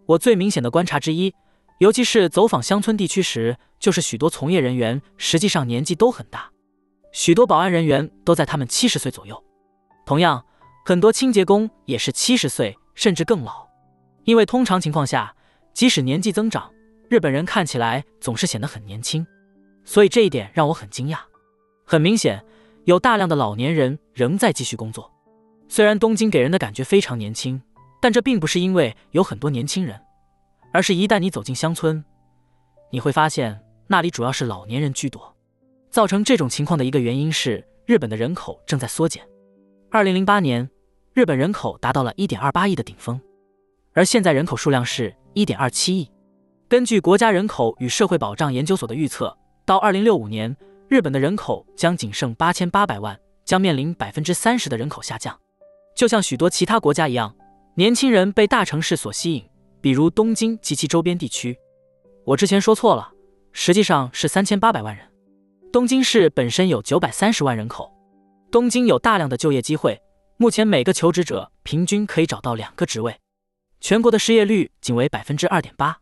[0.06, 1.32] 我最明显的观察之一，
[1.78, 6.50] 尤其是走访乡村地区时，就是许多从业人员实际上年纪都很大，
[7.14, 9.40] 许多保安人员都在他们七十岁左右。
[10.04, 10.44] 同样，
[10.84, 13.64] 很多清洁工也是七十岁甚至更老。
[14.24, 15.32] 因为通常情况下，
[15.72, 16.68] 即使年纪增长，
[17.08, 19.24] 日本人看起来总是显得很年轻。
[19.84, 21.18] 所以这一点让我很惊讶。
[21.86, 22.44] 很明显，
[22.82, 25.08] 有大量的老年人仍在继续工作。
[25.68, 27.62] 虽然东京给人的感觉非常年轻，
[28.00, 30.00] 但这并不是因为有很多年轻人，
[30.72, 32.04] 而是一旦你走进乡村，
[32.90, 35.33] 你会发现那里主要是老年人居多。
[35.94, 39.22] 造成这种情况的一个原因是日本的人口正在缩减。
[39.92, 40.68] 二零零八年，
[41.12, 43.20] 日本人口达到了一点二八亿的顶峰，
[43.92, 46.10] 而现在人口数量是一点二七亿。
[46.68, 49.38] 根据国家人口与社会保障研究所的预测。
[49.64, 50.56] 到二零六五年，
[50.88, 55.38] 日本的人口将仅剩八千八百万，将面临百分之三十的人口下降。
[55.94, 57.32] 就像许多其他国家一样，
[57.76, 59.48] 年轻人被大城市所吸引，
[59.80, 61.56] 比如东京及其周边地区。
[62.24, 63.12] 我之前说错了，
[63.52, 65.13] 实际上是三千八百万人。
[65.74, 67.92] 东京市本身有九百三十万人口，
[68.52, 70.00] 东京有大量的就业机会，
[70.36, 73.18] 目前每个求职者平均可以找到两个职位。
[73.80, 75.98] 全国的失业率仅为百分之二点八，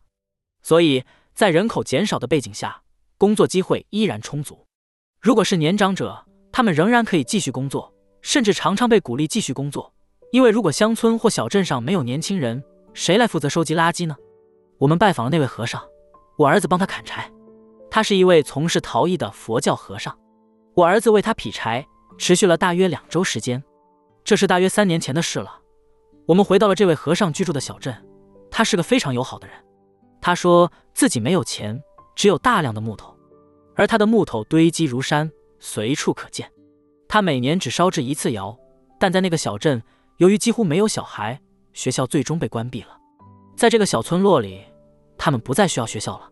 [0.61, 2.83] 所以在人口减少的背景下。
[3.17, 4.63] 工作机会依然充足。
[5.19, 9.91] 如果是年长者，他们仍然可以继续工作，甚至常常被鼓励继续工作。
[10.31, 14.15] 因为如果乡村或小镇上没有年轻人，谁来负责收集垃圾呢？
[14.77, 15.81] 我们拜访了那位和尚，
[16.37, 17.27] 我儿子帮他砍柴。
[17.93, 20.17] 他是一位从事陶艺的佛教和尚。
[20.73, 21.85] 我儿子为他劈柴，
[22.17, 23.63] 持续了大约两周时间。
[24.23, 25.59] 这是大约三年前的事了。
[26.25, 27.95] 我们回到了这位和尚居住的小镇。
[28.49, 29.55] 他是个非常友好的人。
[30.19, 31.79] 他说自己没有钱，
[32.15, 33.15] 只有大量的木头。
[33.75, 36.51] 而他的木头堆积如山，随处可见。
[37.07, 38.57] 他每年只烧制一次窑，
[38.99, 39.79] 但在那个小镇，
[40.17, 41.39] 由于几乎没有小孩，
[41.73, 42.97] 学校最终被关闭了。
[43.55, 44.63] 在这个小村落里，
[45.15, 46.31] 他们不再需要学校了。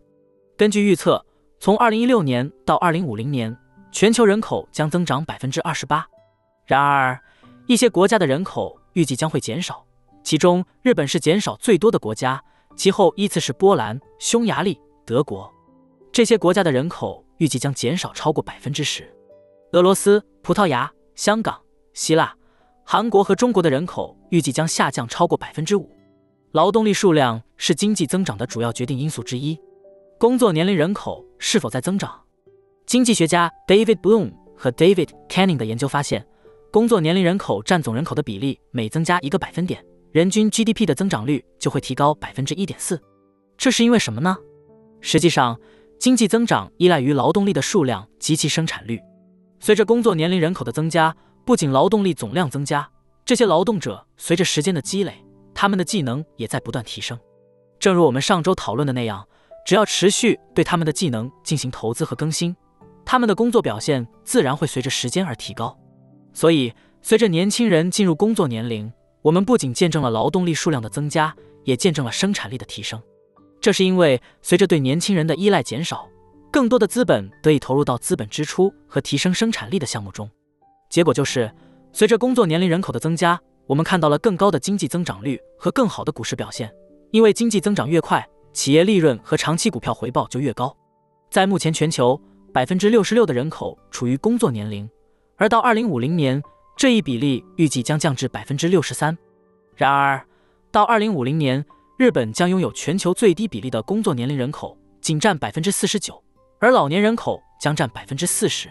[0.56, 1.24] 根据预测，
[1.62, 3.56] 从2016年到2050年，
[3.92, 6.04] 全球人口将增长百分之二十八。
[6.66, 7.16] 然而，
[7.68, 9.86] 一些国家的人口预计将会减少，
[10.24, 12.42] 其中日本是减少最多的国家，
[12.74, 15.48] 其后依次是波兰、匈牙利、德国。
[16.10, 17.24] 这些国家的人口。
[17.38, 19.12] 预计将减少超过百分之十。
[19.72, 21.60] 俄罗斯、葡萄牙、香港、
[21.92, 22.36] 希腊、
[22.84, 25.90] 韩国和中国的人口预计将下降超过百分之五。
[26.52, 29.60] 劳动力数量是经济增长的主要决定因素之一。
[30.22, 32.22] 工作年龄人口是否在增长？
[32.86, 36.24] 经济学家 David Bloom 和 David Canning 的研究发现，
[36.70, 43.02] 工作年龄人口占总人口的比例每增加一个百分点，人均 GDP 的增长率就会提高百分之一点四。
[43.58, 44.36] 这是因为什么呢？
[45.00, 45.58] 实际上。
[45.98, 49.00] 经济增长依赖于劳动力的数量及其生产率。
[49.58, 52.88] 随着工作年龄人口的增加，不仅劳动力总量增加，
[53.24, 55.14] 这些劳动者随着时间的积累，
[55.52, 57.18] 他们的技能也在不断提升。
[57.80, 59.26] 正如我们上周讨论的那样，
[59.64, 62.54] 只要持续对他们的技能进行投资和更新，
[63.04, 65.76] 他们的工作表现自然会随着时间而提高。
[66.32, 73.00] 所以，随着年轻人进入工作年龄，我们不仅见证了劳动力数量的增加，也见证了生产力的提升。
[73.60, 76.08] 这是因为，随着对年轻人的依赖减少，
[76.50, 80.28] 更多的资本得以投入到资本支出和提升生产力的项目中。
[80.90, 81.52] 结果就是，
[81.92, 86.72] 随着工作年龄人口的增加，我们看到了更高的经济增长率和更好的股市表现。
[87.12, 90.76] 因为经济增长越快，企业利润和长期股票回报就越高。
[91.30, 92.20] 在目前全球，
[92.52, 94.88] 百分之六十六的人口处于工作年龄，
[95.36, 96.42] 而到二零五零年，
[96.76, 99.16] 这一比例预计将降至百分之六十三。
[99.74, 100.22] 然而，
[100.70, 101.64] 到二零五零年，
[101.98, 106.22] 日本将拥有全球最低比例的工作年龄人口，仅占百分之四十九，
[106.60, 108.68] 而老年人口将占百分之四十。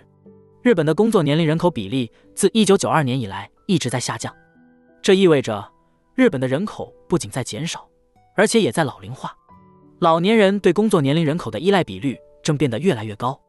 [0.62, 4.32] 日本的工作年龄人口比例自一九九二年以来一直在下降，
[5.02, 5.68] 这意味着
[6.14, 7.90] 日本的人口不仅在减少，
[8.36, 9.36] 而且也在老龄化。
[10.02, 13.40] 老年人对工作年龄人口的依赖比率正变得越来越高。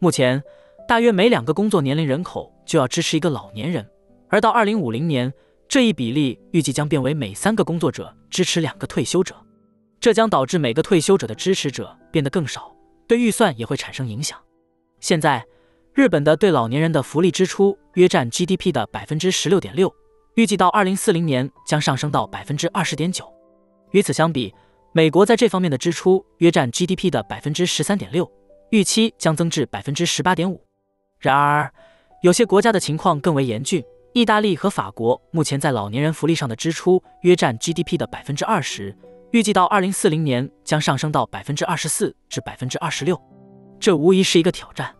[0.00, 0.42] 目前，
[0.86, 3.88] 大约每两个工作年龄人口就要支持一个老年人，
[4.28, 5.32] 而到二零五零年，
[5.66, 9.34] 这一比例预计将变为每三个工作者支持两个退休者。
[9.98, 12.76] 这将导致每个退休者的支持者变得更少，
[13.08, 14.38] 对预算也会产生影响。
[15.00, 15.42] 现在。
[15.94, 19.94] 日本的对老年人的福利支出约占 GDP 的百分之十六点六，
[20.34, 23.24] 预计到二零四零年将上升到百分之二十点九。
[23.92, 24.52] 与此相比，
[24.96, 28.30] 美国在这方面的支出约占 GDP 的百分之十三点六，
[28.70, 30.64] 预期将增至百分之十八点五。
[31.18, 31.68] 然而，
[32.22, 38.96] 有些国家的情况更为严峻，意大利和法国目前在老年人福利上的支出约占 GDP 的百分之二十，
[39.32, 43.20] 预计到二零四零年将上升到百分之二十四至百分之二十六。
[43.80, 44.94] 这无疑是一个挑战。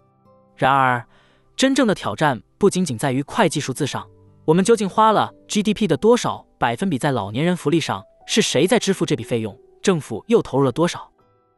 [0.56, 1.06] 然而，
[1.54, 4.04] 真正的挑战不仅仅在于会计数字上，
[4.44, 8.02] 我们究竟花了 GDP 的多少百分比在老年人福利上？
[8.26, 9.56] 是谁在支付这笔费用？
[9.84, 11.12] 政府又投入了多少？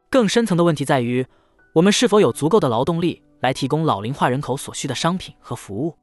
[0.09, 1.25] 更深层的问题在于，
[1.71, 5.95] 我们是否有足够的劳动力来提供老龄化人口所需的商品和服务？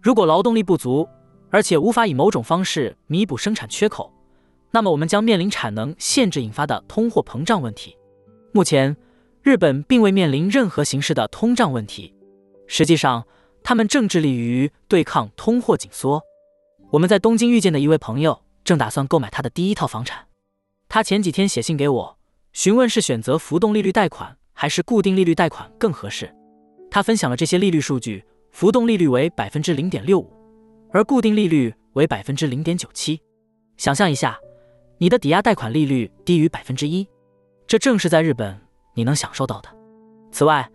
[0.00, 1.06] 如果劳动力不足，
[1.50, 4.10] 而且无法以某种方式弥补生产缺口，
[4.70, 7.94] 那么我们将面临产能限制引发的通货膨胀问题。
[8.52, 8.96] 目前，
[9.42, 12.14] 日本并未面临任何形式的通胀问题。
[12.66, 13.26] 实际上，
[13.62, 16.22] 他们正致力于对抗通货紧缩。
[16.92, 20.26] 我们在东京遇见的一位朋友正打算购买他的第一套房产。
[20.88, 22.18] 他前几天写信给我，
[22.52, 26.34] 询问是选择浮动利率贷款还是固定利率贷款更合适。
[26.90, 30.32] 他分享了这些利率数据：浮动利率为百分之零点六五，
[30.92, 33.20] 而固定利率为百分之零点九七。
[33.76, 34.38] 想象一下，
[34.98, 37.06] 你的抵押贷款利率低于百分之一，
[37.66, 38.58] 这正是在日本
[38.94, 39.68] 你能享受到的。
[40.32, 40.70] 此外，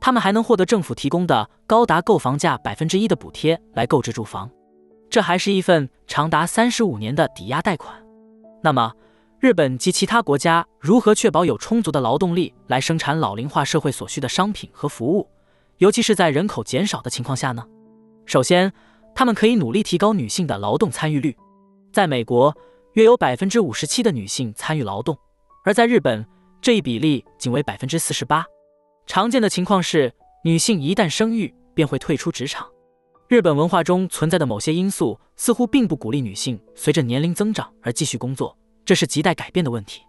[0.00, 4.48] 他们还能获得政府提供的高达购房价百分之一的补贴来购置住房，
[5.10, 8.02] 这还是一份长达三十五年的抵押贷款。
[8.62, 8.92] 那么，
[9.40, 15.28] 日本及其他国家如何确保有充足的劳动力来生产老龄化社会所需的商品和服务，
[15.76, 17.64] 尤其是在人口减少的情况下呢？
[18.26, 18.72] 首先，
[19.14, 21.36] 他们可以努力提高女性的劳动参与率。
[21.92, 22.52] 在美国，
[22.94, 25.16] 约有百分之五十七的女性参与劳动，
[25.64, 26.26] 而在日本，
[26.60, 28.44] 这一比例仅为百分之四十八。
[29.06, 32.66] 常见的情况是，女性一旦生育便会退出职场。
[33.28, 38.56] 日本文化中存在的某些因素似乎并不鼓励女性随着年龄增长而继续工作，
[38.88, 40.00] 这是亟待改变的问题。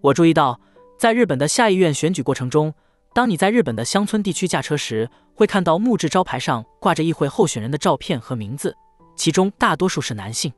[0.00, 0.60] 我注意到，
[0.98, 2.74] 在日本的下议院选举过程中，
[3.14, 8.76] 当你在日本的乡村地区驾车时，会看到木质招牌上挂着议会候选人的照片和名字，
[9.14, 10.50] 其中大多数是男性。《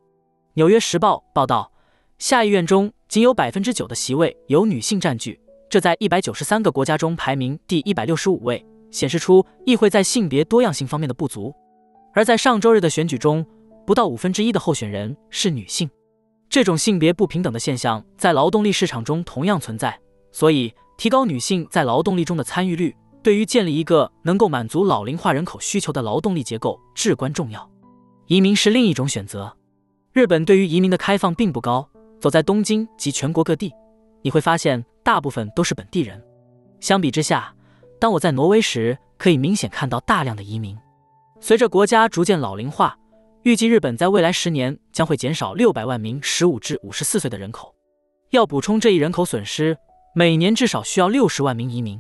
[0.55, 1.71] 纽约时报》报道，
[2.19, 5.39] 下议院中仅有百分之九的席位由女性占据。
[5.69, 11.55] 这在一百九十三个国家中排名第一百六十五位，显示出议会在性别多样性方面的不足。
[12.15, 13.45] 而在上周日的选举中，
[13.87, 15.91] 不到五分之一的候选人是女性。
[16.49, 19.99] 这种性别不平等的现象在劳动力市场中同样存在。
[20.33, 27.69] 所以，提高女性在劳动力中的参与率，对于建立一个能够满足老龄化人口需求的劳动力结构至关重要。
[28.27, 29.57] 移民是另一种选择。
[30.13, 31.89] 日本对于移民的开放并不高。
[32.21, 33.73] 走在东京及全国各地。
[34.23, 36.21] 你会发现，大部分都是本地人。
[36.81, 37.55] 相比之下，
[38.01, 40.77] 当我在挪威时，可以明显看到大量的移民。
[41.41, 42.99] 随着国家逐渐老龄化，
[43.49, 47.75] 预计日本在未来十年将会减少六百万名十五至五十四岁的人口。
[48.29, 49.75] 要补充这一人口损失，
[50.15, 51.99] 每年至少需要六十万名移民。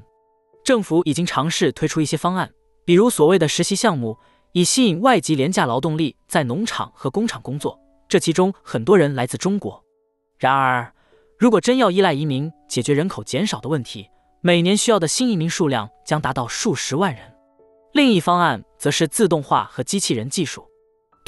[0.63, 2.51] 政府已经尝试推出一些方案，
[2.85, 4.15] 比如所谓的实习项目，
[4.53, 7.81] 以吸引外籍廉价劳动力在农场和工厂工作。
[8.11, 9.83] 这其中很多人来自中国。
[10.39, 10.93] 然而，
[11.39, 14.07] 如果真要依赖移民解决人口减少的问题，
[14.43, 17.25] 每年需要的新移民数量将达到数十万人。
[17.95, 20.63] 另一方案则是自动化和机器人技术。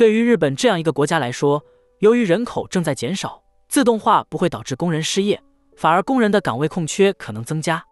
[0.01, 1.63] 对于日本这样一个国家来说，
[1.99, 5.39] 由于人口正在减少，自动化不会导致工人失业，
[5.77, 7.85] 反而工人的岗位空缺可能增加。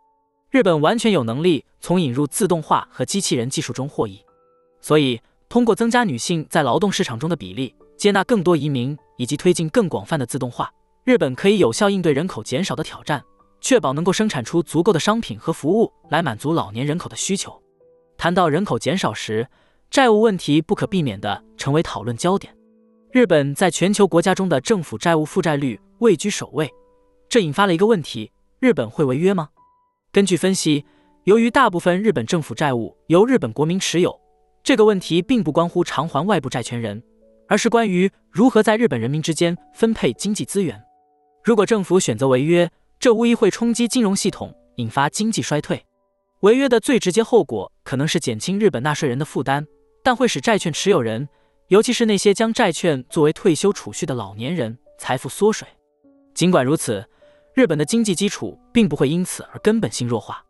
[0.49, 4.25] 日本完全有能力从引入自动化和机器人技术中获益。
[4.81, 10.73] 所以，通过增加女性在劳动市场中的比例，接纳更多移民，以及推进更广泛的自动化。
[11.05, 13.23] 日本可以有效应对人口减少的挑战，
[13.61, 17.63] 确保能够生产出足够的商品和服务来满足老年人口的需求。
[18.17, 19.47] 谈到人口减少时，
[19.91, 22.55] 债务问题不可避免地成为讨论焦点。
[23.11, 26.71] 日本在全球国家中的政府债务负债率位居首位，
[27.29, 29.49] 这引发了一个问题：日本会违约吗？
[30.13, 30.85] 根据分析，
[31.25, 34.21] 由于大部分日本政府债务由日本国民持有，
[34.63, 37.03] 这个问题并不关乎偿还外部债权人，
[37.49, 40.79] 而是关于如何在日本人民之间分配经济资源。
[41.43, 42.71] 如果政府选择违约，
[43.01, 45.83] 这无疑会冲击金融系统，引发经济衰退。
[46.41, 49.67] 违约的最直接后果可能是减轻日本纳税人的负担，
[50.09, 51.29] 但会使债券持有人，
[51.67, 55.69] 尤其是那些将债券作为退休储蓄的老年人，财富缩水。
[56.33, 57.07] 尽管如此，
[57.53, 60.43] 日本的经济基础并不会因此而根本性弱化，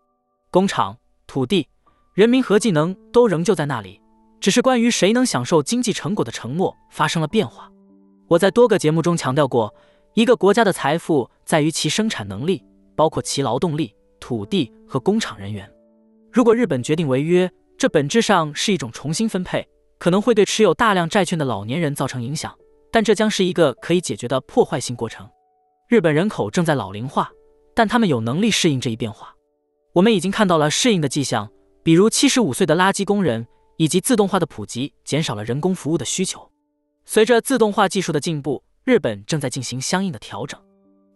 [0.52, 1.66] 工厂、土地、
[2.14, 4.00] 人民和技能都仍旧在那里，
[4.38, 7.68] 只是关于谁能享受经济成果的承诺发生了变化。
[8.28, 9.74] 我在多个节目中强调过，
[10.14, 12.62] 一个国家的财富在于其生产能力，
[12.94, 15.68] 包括其劳动力、土地和工厂人员。
[16.30, 19.64] 如果日本决定违约，这本质上是一种重新分配，
[19.98, 22.52] 可能会对持有大量债券的老年人造成影响，
[22.90, 25.30] 但这将是一个可以解决的破坏性过程。
[25.88, 27.30] 日本人口正在老龄化，
[27.76, 29.32] 但他们有能力适应这一变化。
[29.92, 31.48] 我们已经看到了适应的迹象，
[31.84, 36.50] 比如七十五岁的垃圾工人，以及自动化的普及减少了人工服务的需求。
[37.04, 40.60] 随着自动化技术的进步，日本正在进行相应的调整。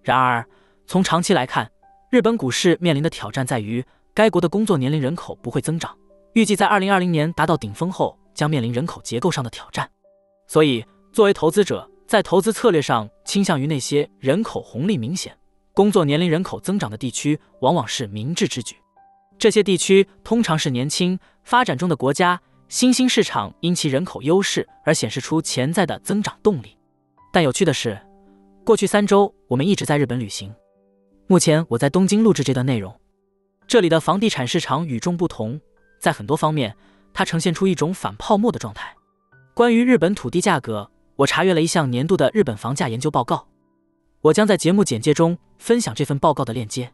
[0.04, 0.46] 然而，
[0.86, 1.68] 从长期来看，
[2.12, 5.96] 日本股市面临的挑战在于，该国的工作年龄人口不会增长，
[6.34, 9.90] 预计在二零二零年达到顶峰后，将面临人口结构上的挑战。
[10.46, 15.36] 所以，作为投资者，在投资策略上，倾向于那些人口红利明显、
[15.74, 18.76] 工作年龄人口增长的地区，往往是明智之举。
[19.38, 26.76] 这些地区通常是年轻、发展中的国家，新兴市场因其人口优势而显示出潜在的增长动力。
[27.30, 28.00] 但有趣的是，
[28.64, 30.54] 过去三周我们一直在日本旅行。
[31.26, 32.94] 目前我在东京录制这段内容。
[33.66, 35.58] 这里的房地产市场与众不同，
[36.02, 36.76] 在很多方面，
[37.14, 38.94] 它呈现出一种反泡沫的状态。
[39.54, 40.90] 关于日本土地价格。
[41.16, 43.46] 我查阅了一项年度的日本房价研究报告，
[44.22, 46.90] 我将在节目简介中分享这份报告的链接。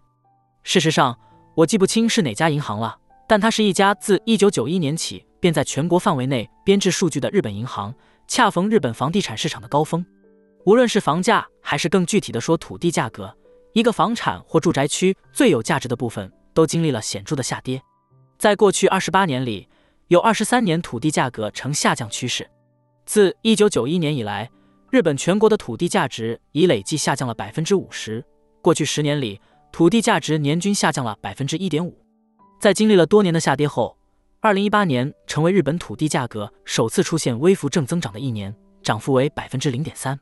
[0.65, 1.17] 事实上，
[1.55, 7.95] 我记不清是哪家银行了，但它是一家自1991年起便在全国范围内编制数据的日本银行。
[8.27, 10.05] 恰逢日本房地产市场的高峰，
[10.67, 13.35] 无论是房价还是更具体的说土地价格，
[13.73, 17.81] 一个房产或住宅区最有价值的部分都经历了显著的下跌。
[18.39, 19.69] 在过去28年里，
[20.07, 22.49] 有23年土地价格呈下降趋势。
[23.05, 24.49] 自一九九一年以来，
[24.91, 28.25] 日本全国的土地价值已累计下降了百分之五十。
[28.63, 29.41] 过去十年里，
[29.73, 31.99] 土地价值年均下降了百分之一点五。
[32.61, 33.99] 在经历了多年的下跌后，
[34.39, 40.19] 二零一八年成为日本土地价格首次出现微幅正增长的一年，涨幅为百分之零点三。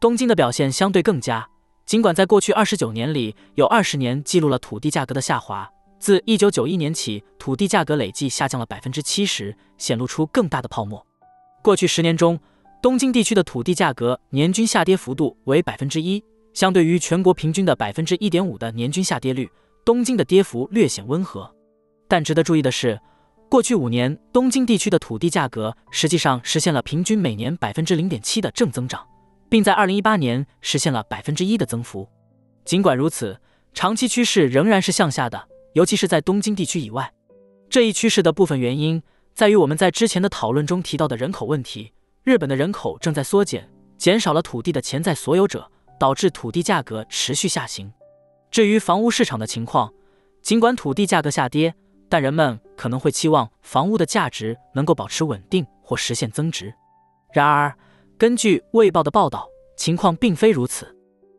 [0.00, 1.48] 东京的表现相对更佳，
[1.84, 5.68] 尽管在过去二十九年里有二十年记录了土地价格的下滑。
[5.98, 11.04] 自一九九一年起，土地价格累计下降了百分之七十，显露出更大的泡沫。
[11.62, 12.38] 过去十年中，
[12.80, 16.22] 东京地区的土地价格年均下跌幅度为百分之一，
[16.54, 19.50] 相对于全国平均的百分之一点五的年均下跌率，
[19.84, 21.52] 东京的跌幅略显温和。
[22.06, 22.98] 但值得注意的是，
[23.48, 29.04] 过去五年东京地区的土地价格实际上实现了平均每年百分之零点七的正增长，
[29.48, 32.08] 并在二零一八年实现了百分之一的增幅。
[32.64, 33.40] 尽管如此，
[33.74, 37.14] 长期趋势仍然是向下的，尤其是在东京地区以外。
[37.70, 39.00] 这一趋势的部分原因。
[39.32, 41.92] 在于我们在之前的讨论中提到的人口问题，
[42.24, 47.92] 日本的人口正在缩减，减少了土地的潜在所有者，导致土地价格持续下行。
[48.50, 49.94] 至于房屋市场的情况，
[50.42, 51.72] 尽管土地价格下跌，
[52.08, 56.74] 但人们可能会期望房屋的价值能够保持稳定或实现增值。
[57.32, 57.72] 然而，
[58.18, 60.96] 根据《卫报》的报道，情况并非如此。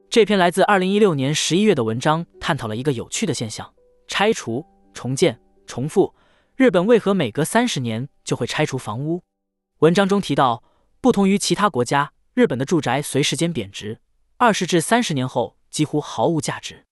[0.09, 3.73] 这篇来自2016年11月的文章探讨了一个有趣的现象：
[4.19, 6.13] 拆除、重建、重复。
[6.57, 9.21] 日本为何每隔三十年就会拆除房屋？
[9.77, 10.61] 文章中提到，
[10.99, 14.01] 不同于其他国家，日本的住宅随时间贬值，
[14.35, 16.83] 二十至三十年后几乎毫无价值。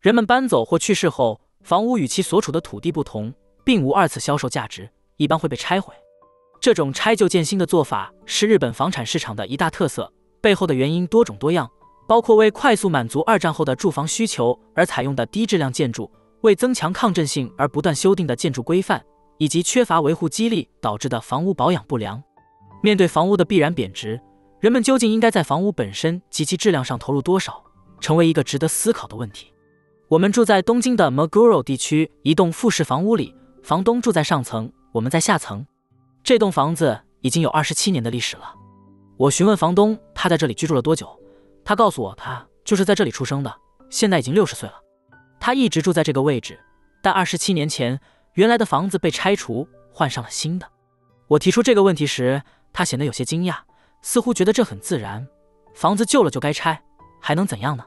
[0.00, 4.88] 人们搬走或去世后，房屋与其所处的土地不同，并无二次销售价值，
[5.18, 5.92] 一般会被拆毁。
[6.62, 10.10] 这种拆旧建新的做法是日本房产市场的一大特色，
[10.40, 11.70] 背后的原因多种多样，
[12.08, 16.10] 包括为快速满足二战后的住房需求而采用的低质量建筑，
[16.42, 19.04] 为增强抗震性而不断修订的建筑规范。
[19.40, 22.22] 以及缺乏维护激励导致的房屋保养不良。
[22.82, 24.20] 面对房屋的必然贬值，
[24.60, 27.64] 人们究竟应该在房屋本身及其质量上投入多少，
[28.00, 29.50] 成为一个值得思考的问题。
[30.08, 35.66] 我们住在东京的 Maguro 地区一栋复式房屋里，房东住在上层，我们在下层。
[36.22, 38.54] 这栋房子已经有二十七年的历史了。
[39.16, 41.08] 我询问房东他在这里居住了多久，
[41.64, 43.56] 他告诉我他就是在这里出生的，
[43.88, 44.74] 现在已经六十岁了。
[45.40, 46.60] 他一直住在这个位置，
[47.02, 47.98] 但二十七年前。
[48.34, 50.64] 原来的房子被拆除，换上了新的。
[51.26, 52.40] 我提出这个问题时，
[52.72, 53.56] 他显得有些惊讶，
[54.02, 55.26] 似乎觉得这很自然。
[55.74, 56.80] 房子旧了就该拆，
[57.20, 57.84] 还能怎样呢？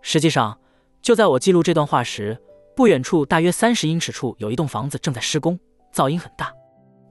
[0.00, 0.58] 实际上，
[1.02, 2.40] 就在我记录这段话时，
[2.74, 5.60] 不远处大约三十英尺处有一栋房子正在施工，
[5.92, 6.50] 噪音很大。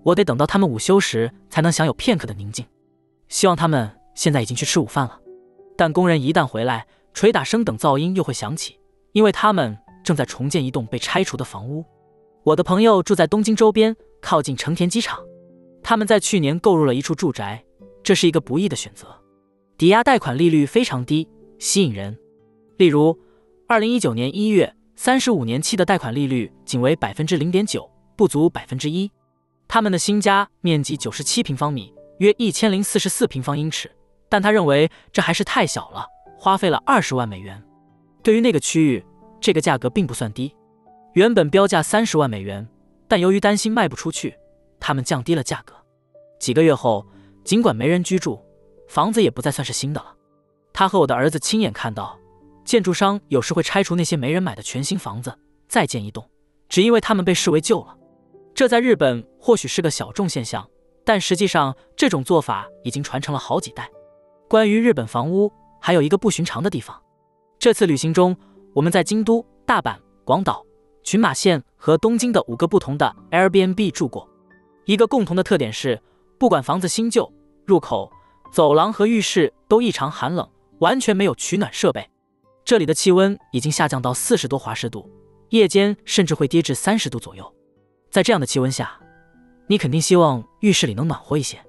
[0.01, 2.65] 我得等到他们午休时才能享有片刻的宁静。
[3.29, 5.19] 希望他们现在已经去吃午饭了。
[5.77, 8.79] 但工人一旦回来，捶打声等噪音又会响起，
[9.13, 11.85] 因为他们正在重建一栋被拆除的房屋。
[12.43, 15.19] 我的朋友住在东京周边，靠近成田机场。
[15.81, 17.63] 他们在去年购入了一处住宅，
[18.03, 19.07] 这是一个不易的选择。
[19.77, 22.17] 抵押贷款利率非常低，吸引人。
[22.77, 23.17] 例如，
[23.67, 29.09] 二零一九年一月，三十五年期的贷款利率仅为百分之零点九，不足百分之一。
[29.67, 33.91] 他们的新家面积九十七平方米，约一千零四十四平方英尺，
[34.29, 36.05] 但他认为这还是太小了，
[36.37, 37.63] 花费了二十万美元。
[38.23, 39.05] 对于那个区域，
[39.41, 40.55] 这个价格并不算低。
[41.11, 42.65] 原本标价三十万美元，
[43.07, 44.33] 但由于担心卖不出去，
[44.79, 45.75] 他们降低了价格。
[46.39, 47.05] 几个月后，
[47.43, 48.41] 尽管没人居住，
[48.87, 50.15] 房子也不再算是新的了。
[50.71, 52.17] 他和我的儿子亲眼看到，
[52.63, 56.27] 建筑商有时会拆除那些没人买的全新房子，再建一栋，
[56.69, 57.97] 只因为他们被视为旧了。
[58.55, 60.65] 这在日本或许是个小众现象，
[61.03, 63.89] 但实际上这种做法已经传承了好几代。
[64.47, 65.51] 关于日本房屋，
[65.81, 67.02] 还有一个不寻常的地方。
[67.63, 68.35] 这次旅行中，
[68.73, 69.95] 我们在京都、大阪、
[70.25, 70.65] 广岛。
[71.01, 74.27] 群马县和东京的五个不同的 Airbnb 住过，
[74.83, 75.97] 一个共同的特点是，
[76.37, 77.31] 不管房子新旧，
[77.65, 78.11] 入口、
[78.51, 80.45] 走廊和浴室都异常寒冷，
[80.79, 82.05] 完全没有取暖设备。
[82.65, 85.09] 这里的气温已经下降到四十多华氏度，
[85.51, 87.55] 夜间甚至会跌至三十度左右。
[88.11, 88.99] 在这样的气温下，
[89.67, 91.63] 你肯定希望浴室里能暖和一些。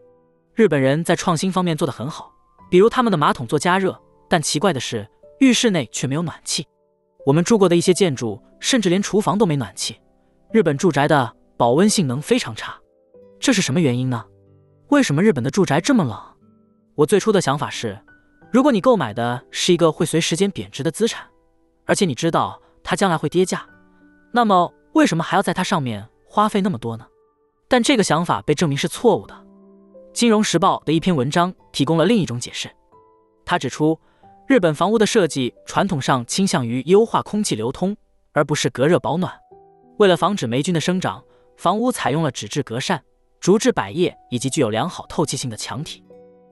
[0.55, 2.35] 日本人在创新方面做得很好，
[2.69, 3.97] 比如他们的马桶做加热，
[4.29, 5.09] 但奇怪的是，
[5.45, 6.67] 浴室内却没有暖气。
[7.27, 8.43] 我们住过的一些建筑。
[8.61, 10.01] 甚至连厨房都没暖气，
[10.51, 12.75] 日本住宅的保温性能非常差，
[13.39, 14.25] 这是什么原因呢？
[14.89, 16.19] 为什么日本的住宅这么冷？
[16.95, 18.01] 我最初的想法是，
[18.51, 21.27] 如果你购买的是一个会随时间贬值的资产，
[21.85, 23.69] 而且你知道它将来会跌价，
[24.33, 27.07] 那么为什么还要在它上面花费那么多呢？
[27.69, 29.47] 但这个想法被证明是错误的。
[30.15, 32.71] 金融时报的一篇文章提供了另一种解释，
[33.45, 34.01] 他指出，
[34.47, 37.97] 日本房屋的设计传统上倾向于优化空气流通。
[38.35, 39.33] 而不是隔热保暖。
[39.99, 41.23] 为了防止霉菌的生长，
[41.57, 43.01] 房屋采用了纸质隔扇、
[43.41, 46.03] 竹制百叶以及具有良好透气性的墙体。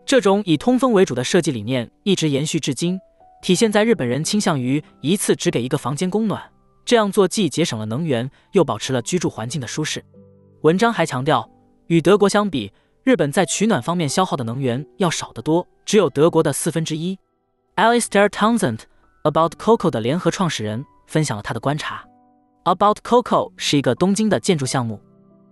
[0.06, 2.98] 这种以通风为主的设计理念一直延续至今，
[3.42, 6.40] 体现在日本人倾向于一次只给一个房间供暖。
[6.84, 10.04] 这样做既节省了能源，又保持了居住环境的舒适。
[10.62, 11.50] 文章还强调，
[11.88, 12.72] 与德国相比，
[13.02, 17.18] 日本在取暖方面消耗的能源要少得多，只有德国的四分之一。
[17.76, 18.80] Alistair Townsend
[19.22, 20.84] About Coco 的联合创始人。
[21.06, 22.02] 分享了他的观察。
[22.64, 24.98] About Coco 是一个东京的建筑项目。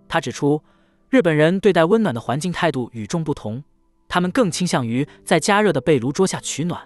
[0.07, 0.63] 他指出，
[1.09, 3.63] 日本人对待温暖的环境态度与众不同，
[4.07, 6.81] 他们更倾向于在加热的被炉桌下取暖，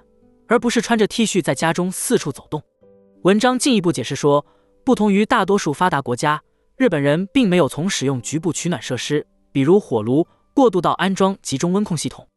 [0.50, 2.62] 而不是穿着 T 恤在家中四处走动。
[3.24, 4.46] 文章进一步解释说，
[4.84, 6.42] 不同于大多数发达国家，
[6.76, 12.28] 日本人并没有从使用局部取暖设施，比如火炉，过渡到安装集中温控系统。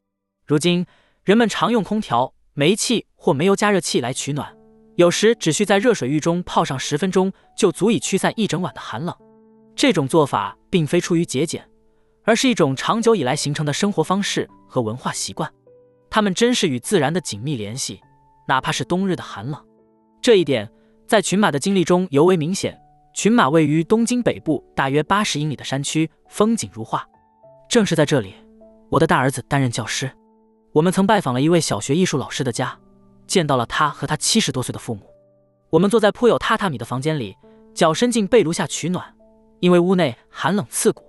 [0.46, 0.86] 如今，
[1.24, 4.52] 人们常用空调、煤气或煤油加热器来取暖。
[4.96, 9.14] 有时只需在热水浴中泡上十分钟，就足以驱散一整晚的寒冷。
[9.76, 11.64] 这种做法并非出于节俭，
[12.24, 15.48] 而是一种长久以来形成的生活方式和文化习惯。
[16.10, 18.00] 他们真是与自然的紧密联系，
[18.48, 19.64] 哪怕是冬日的寒冷。
[20.20, 20.68] 这一点
[21.06, 22.76] 在群马的经历中尤为明显。
[23.14, 27.06] 群马位于东京北部大约八十英里的山区，风景如画。
[27.68, 28.34] 正是在这里，
[28.90, 30.10] 我的大儿子担任教师。
[30.72, 32.78] 我们曾拜访了一位小学艺术老师的家。
[33.28, 35.02] 见到了他和他七十多岁的父母。
[35.68, 37.36] 我们坐在铺有榻榻米的房间里，
[37.74, 39.14] 脚伸进被炉下取暖，
[39.60, 41.04] 因为屋内寒冷刺骨，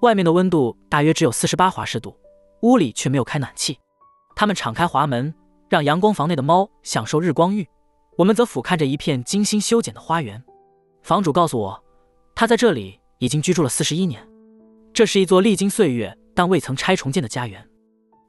[0.00, 2.18] 外面的温度大约只有四十八华氏度，
[2.62, 3.78] 屋里却没有开暖气。
[4.34, 5.32] 他们敞开滑门，
[5.68, 7.64] 让阳光房内的猫享受日光浴，
[8.18, 10.42] 我们则俯瞰着一片精心修剪的花园。
[11.04, 11.84] 房主告诉我，
[12.34, 14.28] 他在这里已经居住了四十一年，
[14.92, 17.64] 这是一座历经岁月但未曾拆重建的家园。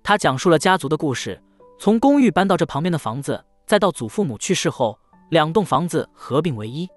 [0.03, 1.41] 他讲述了家族的故事。
[1.79, 4.97] 从公寓搬到这旁边的房子，再到祖父母去世后，
[5.29, 6.87] 两栋房子合并为一。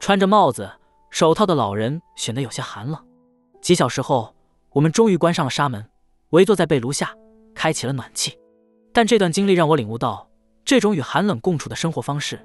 [0.00, 0.70] 穿着帽子、
[1.10, 3.02] 手套的老人显得有些寒冷。
[3.62, 4.34] 几小时后，
[4.72, 5.88] 我们终于关上了纱门，
[6.30, 7.14] 围坐在被炉下，
[7.54, 8.38] 开启了暖气。
[8.92, 10.28] 但这段经历让我领悟到，
[10.64, 12.38] 这种与寒冷共处的生活方式，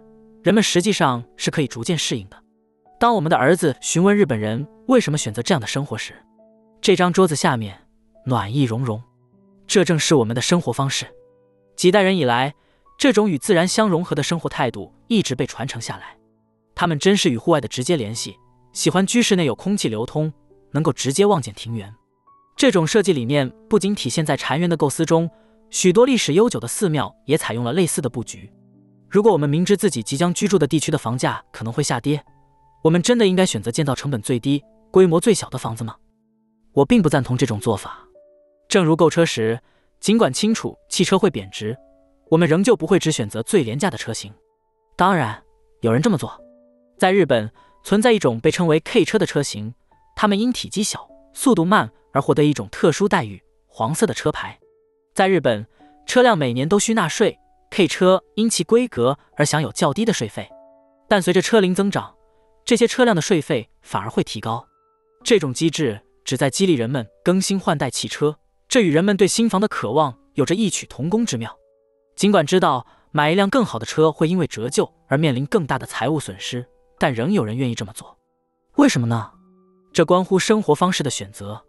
[0.43, 2.37] 人们实际上是可以逐渐适应的。
[2.99, 6.13] 当我们的儿子询问日本人为什么选择这样的生活时，
[6.79, 7.77] 这张桌子下面
[8.25, 9.01] 暖意融融，
[9.71, 11.05] 这正是我们的生活方式。
[11.77, 12.53] 几代人以来，
[12.97, 16.17] 这种与自然相融合的生活态度一直被传承下来。
[16.75, 18.35] 他们珍视与户外的直接联系，
[18.73, 20.33] 喜欢居室内有空气流通，
[20.71, 21.89] 能够直接望见庭园。
[22.57, 25.31] 这种设计理念不仅体现在禅园的构思中，
[25.69, 28.51] 许多历史悠久的寺庙也采用了类似的布局。
[29.09, 32.21] 如果我们明知自己即将居住的地区的房价可能会下跌，
[32.83, 34.61] 我们真的应该选择建造成本最低、
[34.91, 35.95] 规模最小的房子吗？
[36.73, 38.05] 我并不赞同这种做法。
[38.71, 39.59] 正如购车时。
[39.99, 41.77] 尽管清楚汽车会贬值，
[42.29, 44.33] 我们仍旧不会只选择最廉价的车型。
[44.95, 45.43] 当然，
[45.81, 46.41] 有人这么做。
[46.97, 47.51] 在日本
[47.83, 49.75] 存在一种被称为 K 车的车型，
[50.15, 54.57] 它们因体积小、速度慢而获得一种特殊待遇——黄色的车牌。
[55.13, 55.67] 在日本，
[56.07, 57.37] 车辆每年都需纳税
[57.69, 60.49] ，K 车因其规格而享有较低的税费。
[61.07, 62.15] 但随着车龄增长，
[62.65, 64.65] 这些车辆的税费反而会提高。
[65.23, 68.35] 这种机制旨在激励人们更新换代汽车，
[68.71, 71.53] 这与人们对新房的渴望有着异曲同工之妙。
[72.15, 76.65] 尽管知道买一辆更好的车会因为折旧而面临更大的财务损失，
[76.97, 78.17] 但仍有人愿意这么做。
[78.77, 79.29] 为什么呢？
[79.91, 81.61] 这关乎生活方式的选择。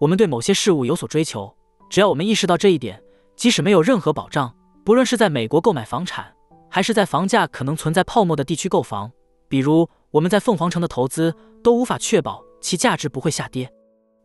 [0.00, 1.54] 我们对某些事物有所追求，
[1.90, 2.98] 只要我们意识到这一点，
[3.36, 6.34] 即使没有任何保障，不论是在美国购买房产，
[6.70, 9.12] 还是在房价可能存在泡沫的地区购房，
[9.50, 13.70] 比如我们在凤凰城的投资，都无法确保其价值不会下跌。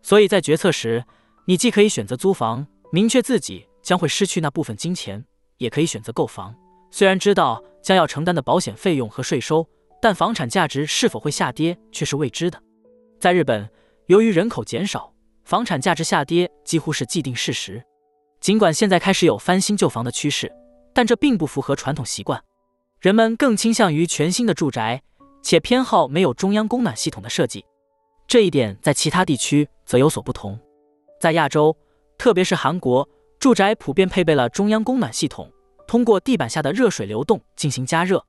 [0.01, 1.03] 所以在决策时，
[1.46, 5.24] 你既可以选择租房，明确自己将会失去那部分金钱。
[5.58, 6.54] 也可以选择购房，
[6.91, 9.66] 虽然知道将要承担的保险费用和税收，
[10.02, 12.62] 但房产价值是否会下跌却是未知的。
[13.18, 13.70] 在日本，
[14.08, 15.14] 由于人口减少，
[15.46, 17.82] 房产价值下跌几乎是既定事实。
[18.41, 20.52] 尽管现在开始有翻新旧房的趋势，
[20.94, 22.44] 但这并不符合传统习惯。
[23.00, 25.02] 人们更倾向于全新的住宅，
[25.41, 27.64] 且偏好没有中央供暖系统的设计。
[28.28, 30.60] 这一点在其他地区则有所不同。
[31.24, 31.78] 在亚洲，
[32.17, 33.07] 特别是韩国。
[33.39, 35.49] 住宅普遍配备了中央供暖系统，
[35.88, 38.21] 通过地板下的热水流动进行加热。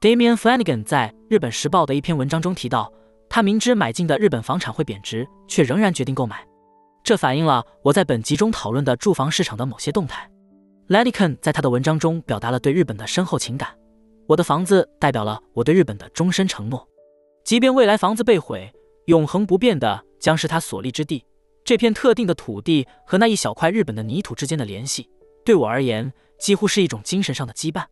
[0.00, 2.92] Damian Flanagan 在日本时报的一篇文章中提到，
[3.30, 6.44] 他明知买进的日本房产会贬值，却仍然决定购买。
[7.04, 10.28] 这反映了我在本集中讨论的住房市场的某些动态。
[10.88, 13.68] Lanagan 在他的文章中表达了对日本的深厚情感。
[14.26, 16.88] 我的房子代表了我对日本的终身承诺，
[17.44, 18.68] 即便未来房子被毁，
[19.06, 21.24] 永恒不变的将是他所立之地。
[21.64, 25.08] 这片特定的土地和那一小块日本的泥土之间的联系，
[25.44, 27.84] 对我而言几乎是一种精神上的羁绊。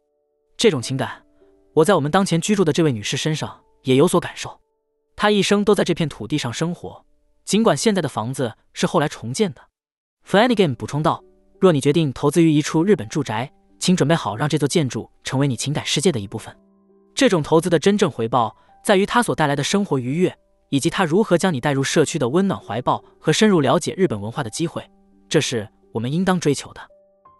[0.56, 1.24] 这种情感，
[1.74, 4.60] 我在我们当前居住的这位女士身上也有所感受。
[5.14, 7.04] 她一生都在这片土地上生活，
[7.44, 9.60] 尽管现在的房子是后来重建的。
[10.28, 11.22] Flanagan 补充道
[11.60, 16.54] ：“若你决定投资于一处日本住宅，请准备好让这座建筑成为你情感世界的一部分。
[17.14, 20.36] 这种投资的真正回报在于它所带来的生活愉悦。”
[20.70, 24.82] 以及他如何将你带入社区的温暖怀抱和深入了解日本文化的机会，
[25.28, 26.80] 这是我们应当追求的。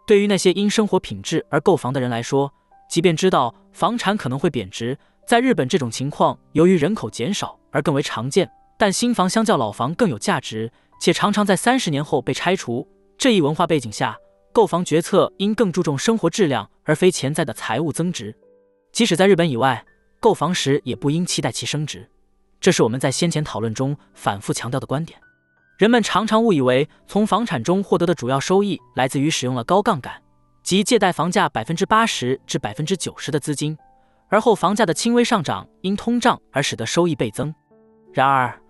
[0.07, 2.53] 对于那些因生活品质而购房的人来说，
[2.91, 10.71] 即便知道房产可能会贬值，在日本这种情况由于人口减少而更为常见，但新房相较老房更有价值，
[11.01, 12.87] 且常常在三十年后被拆除。
[13.17, 14.17] 这一文化背景下，
[14.53, 18.35] 购房决策应更注重生活质量而非潜在的财务增值。
[18.91, 19.85] 即使在日本以外，
[20.19, 22.11] 购房时也不应期待其升值。
[22.61, 25.19] 这是我们在先前讨论中反复强调的观点。
[25.79, 30.23] 人们常常误以为从房产中获得的主要收益来自于使用了高杠杆，
[30.63, 33.77] 即借贷房价百分之八十至百分之九十的资金，
[34.29, 37.55] 而后房价的轻微上涨因通胀而使得收益倍增。
[38.13, 38.61] 然而，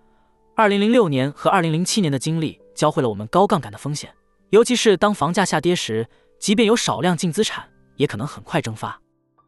[0.55, 4.09] 二零零六年和二零零七年的经历教会了我们高杠杆的风险，
[4.51, 6.07] 尤其是当房价下跌时，
[6.39, 7.67] 即便有少量净资产，
[7.97, 8.97] 也可能很快蒸发。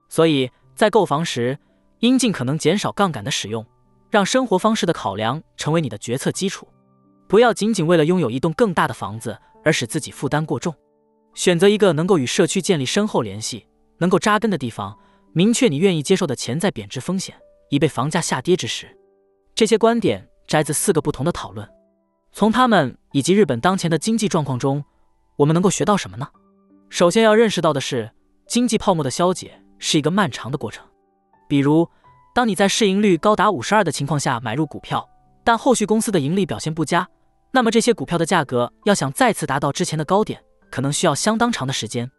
[0.10, 1.58] 所以在购房时，
[2.00, 3.66] 应尽可能减少杠杆的使用。
[4.14, 6.68] 让生活方式的考量成为你的决策基础，
[7.28, 10.72] 不要仅仅为了拥有一栋更大的房子而使自己负担过重。
[11.34, 13.66] 选择一个能够与社区建立深厚联系、
[13.98, 14.96] 能够扎根的地方，
[15.32, 17.36] 明确你愿意接受的潜在贬值风险，
[17.72, 18.96] 以备房价下跌之时。
[19.56, 21.68] 这些观点摘自四个不同的讨论，
[22.32, 24.86] 从他们以及日本当前的经济状况中，
[25.38, 26.28] 我们能够学到什么呢？
[26.88, 28.12] 首先要认识到的是，
[28.46, 30.86] 经济泡沫的消解是一个漫长的过程，
[31.50, 31.90] 比如。
[32.34, 35.08] 当你在市盈率高达五十二的情况下买入股票，
[35.44, 37.08] 但后续公司的盈利表现不佳，
[37.52, 42.10] 那么这些股票的价格要想再次达到之前的高点，可能需要相当长的时间。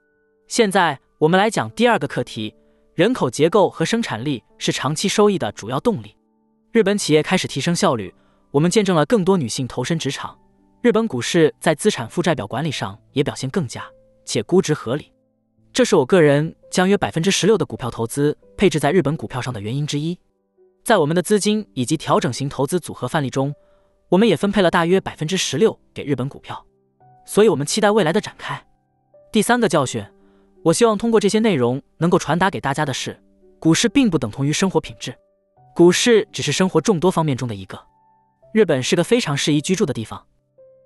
[0.46, 2.54] 现在我们来讲第二个课题：
[2.94, 6.16] 人口结构和生产力是长期收益的主要动力。
[6.70, 8.14] 日本企业开始提升效率，
[8.52, 10.38] 我们见证了更多女性投身职场。
[10.80, 13.84] 日本股市在资产负债表管理上也表现更佳，
[14.24, 15.10] 且估值合理。
[15.74, 20.16] 这是我个人将约百分之十六的股票投资配置在日本股票上的原因之一。
[20.84, 23.52] 在我们的资金以及调整型投资组合范例中，
[24.08, 26.64] 我们也分配了大约百分之十六给日本股票。
[27.26, 28.64] 所以，我们期待未来的展开。
[29.32, 30.06] 第三个教训，
[30.62, 33.20] 我希望通过这些内容能够传达给大家的是：
[33.58, 35.12] 股市并不等同于生活品质，
[35.74, 37.76] 股市只是生活众多方面中的一个。
[38.52, 40.24] 日本是个非常适宜居住的地方。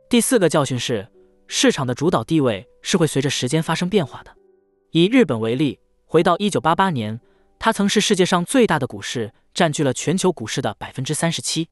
[0.08, 1.06] 第四个教训是，
[1.46, 4.34] 市场的主导地位是会随着时间发生变化的。
[4.90, 7.20] 以日本为例，回到一九八八年，
[7.58, 11.68] 它曾是世界上最大的股市，占据了全球股市的百分之三十七，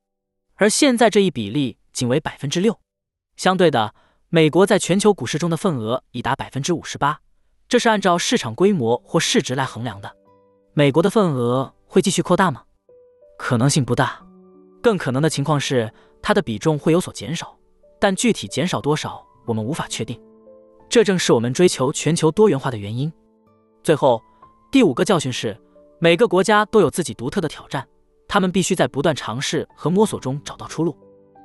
[0.56, 2.78] 而现在这一比例仅为百分之六。
[3.38, 3.94] 相对的，
[4.28, 7.20] 美国在全球股市中的份额已达百分之五十八，
[7.66, 10.14] 这是按照市场规模或市值来衡量的。
[10.74, 12.64] 美国的份额会继续扩大吗？
[13.38, 14.22] 可能性不大。
[14.82, 15.90] 更可能的情况是，
[16.20, 17.56] 它的比重会有所减少，
[17.98, 20.20] 但具体减少多少，我们无法确定。
[20.88, 23.12] 这正是我们追求全球多元化的原因。
[23.82, 24.22] 最后，
[24.70, 25.56] 第五个教训是，
[25.98, 27.86] 每个国家都有自己独特的挑战，
[28.26, 30.96] 他们必须在不断尝试和摸索中找到出路。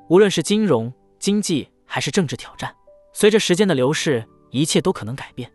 [0.10, 2.74] 无论是金融、经济还是政治挑战，
[3.14, 5.52] 随着时间的流逝，一切都可能改变。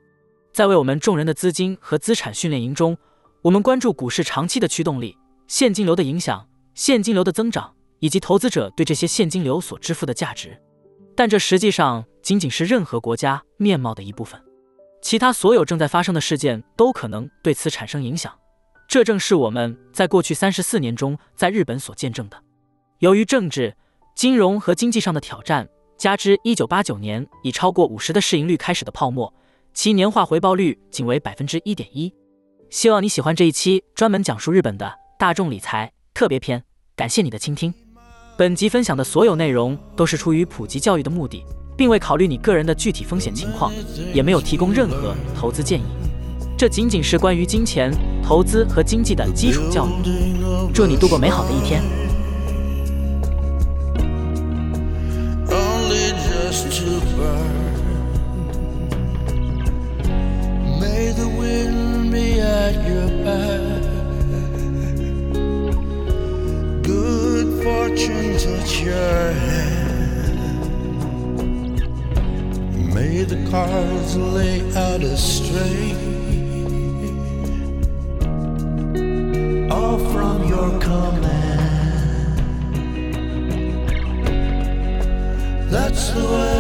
[0.53, 2.97] 在为我们众人的资金和资产训练营中，
[3.43, 5.17] 我们关注股市长期的驱动力、
[5.47, 10.59] 现金流的影响、现金流的增长以及投资者对这些现金流所支付的价值。
[11.15, 14.43] 但这实际上仅仅是任何国家面貌的一部分，
[15.01, 18.37] 其他所有正在发生的事件都可能对此产生影响。
[18.89, 22.37] 这正是我们在过去三十四年中在日本所见证的。
[22.99, 23.77] 由于政治、
[24.17, 29.33] 金融和经济上的挑战，加之一九八九年以超过五十的市盈率开始的泡沫，
[29.73, 32.13] 其年化回报率仅为百分之一点一。
[32.71, 36.61] 希望你喜欢这一期专门讲述日本的大众理财特别篇。
[36.97, 37.73] 感谢你的倾听。
[38.37, 41.45] 本集分享的所有内容都是出于普及教育的目的，
[41.77, 43.71] 并未考虑你个人的具体风险情况，
[44.15, 45.85] 也没有提供任何投资建议。
[46.57, 49.91] 这仅仅是关于金钱、投资和经济的基础教育。
[50.73, 51.83] 祝你度过美好的一天。
[66.83, 69.86] Good fortune to chase
[73.45, 75.93] the cards lay out astray.
[79.71, 81.61] All from your command.
[85.71, 86.56] That's the way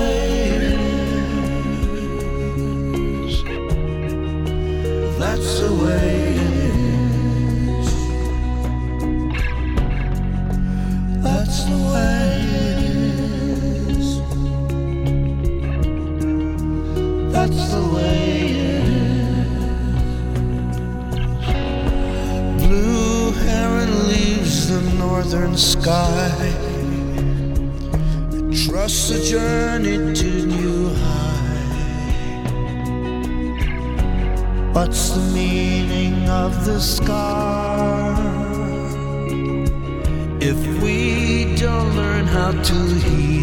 [25.57, 26.52] sky.
[28.66, 31.26] Trust the journey to new high.
[34.72, 38.14] What's the meaning of the scar?
[40.40, 43.36] If we don't learn how to heal,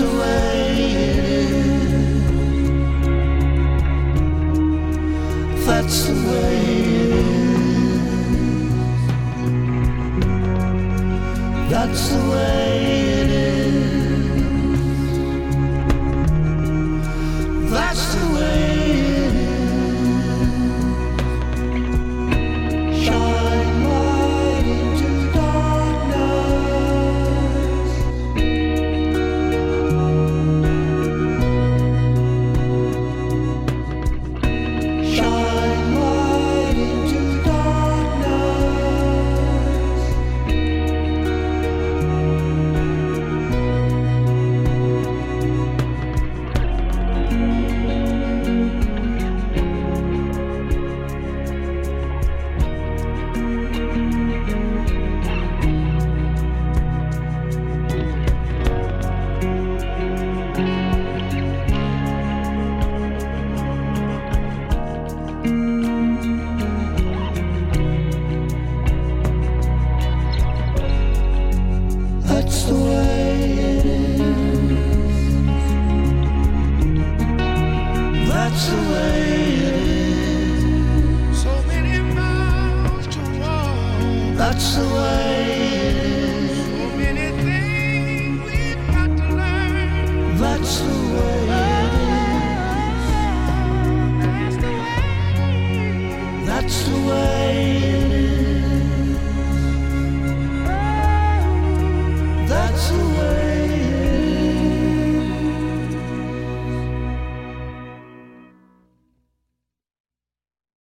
[0.00, 0.55] away.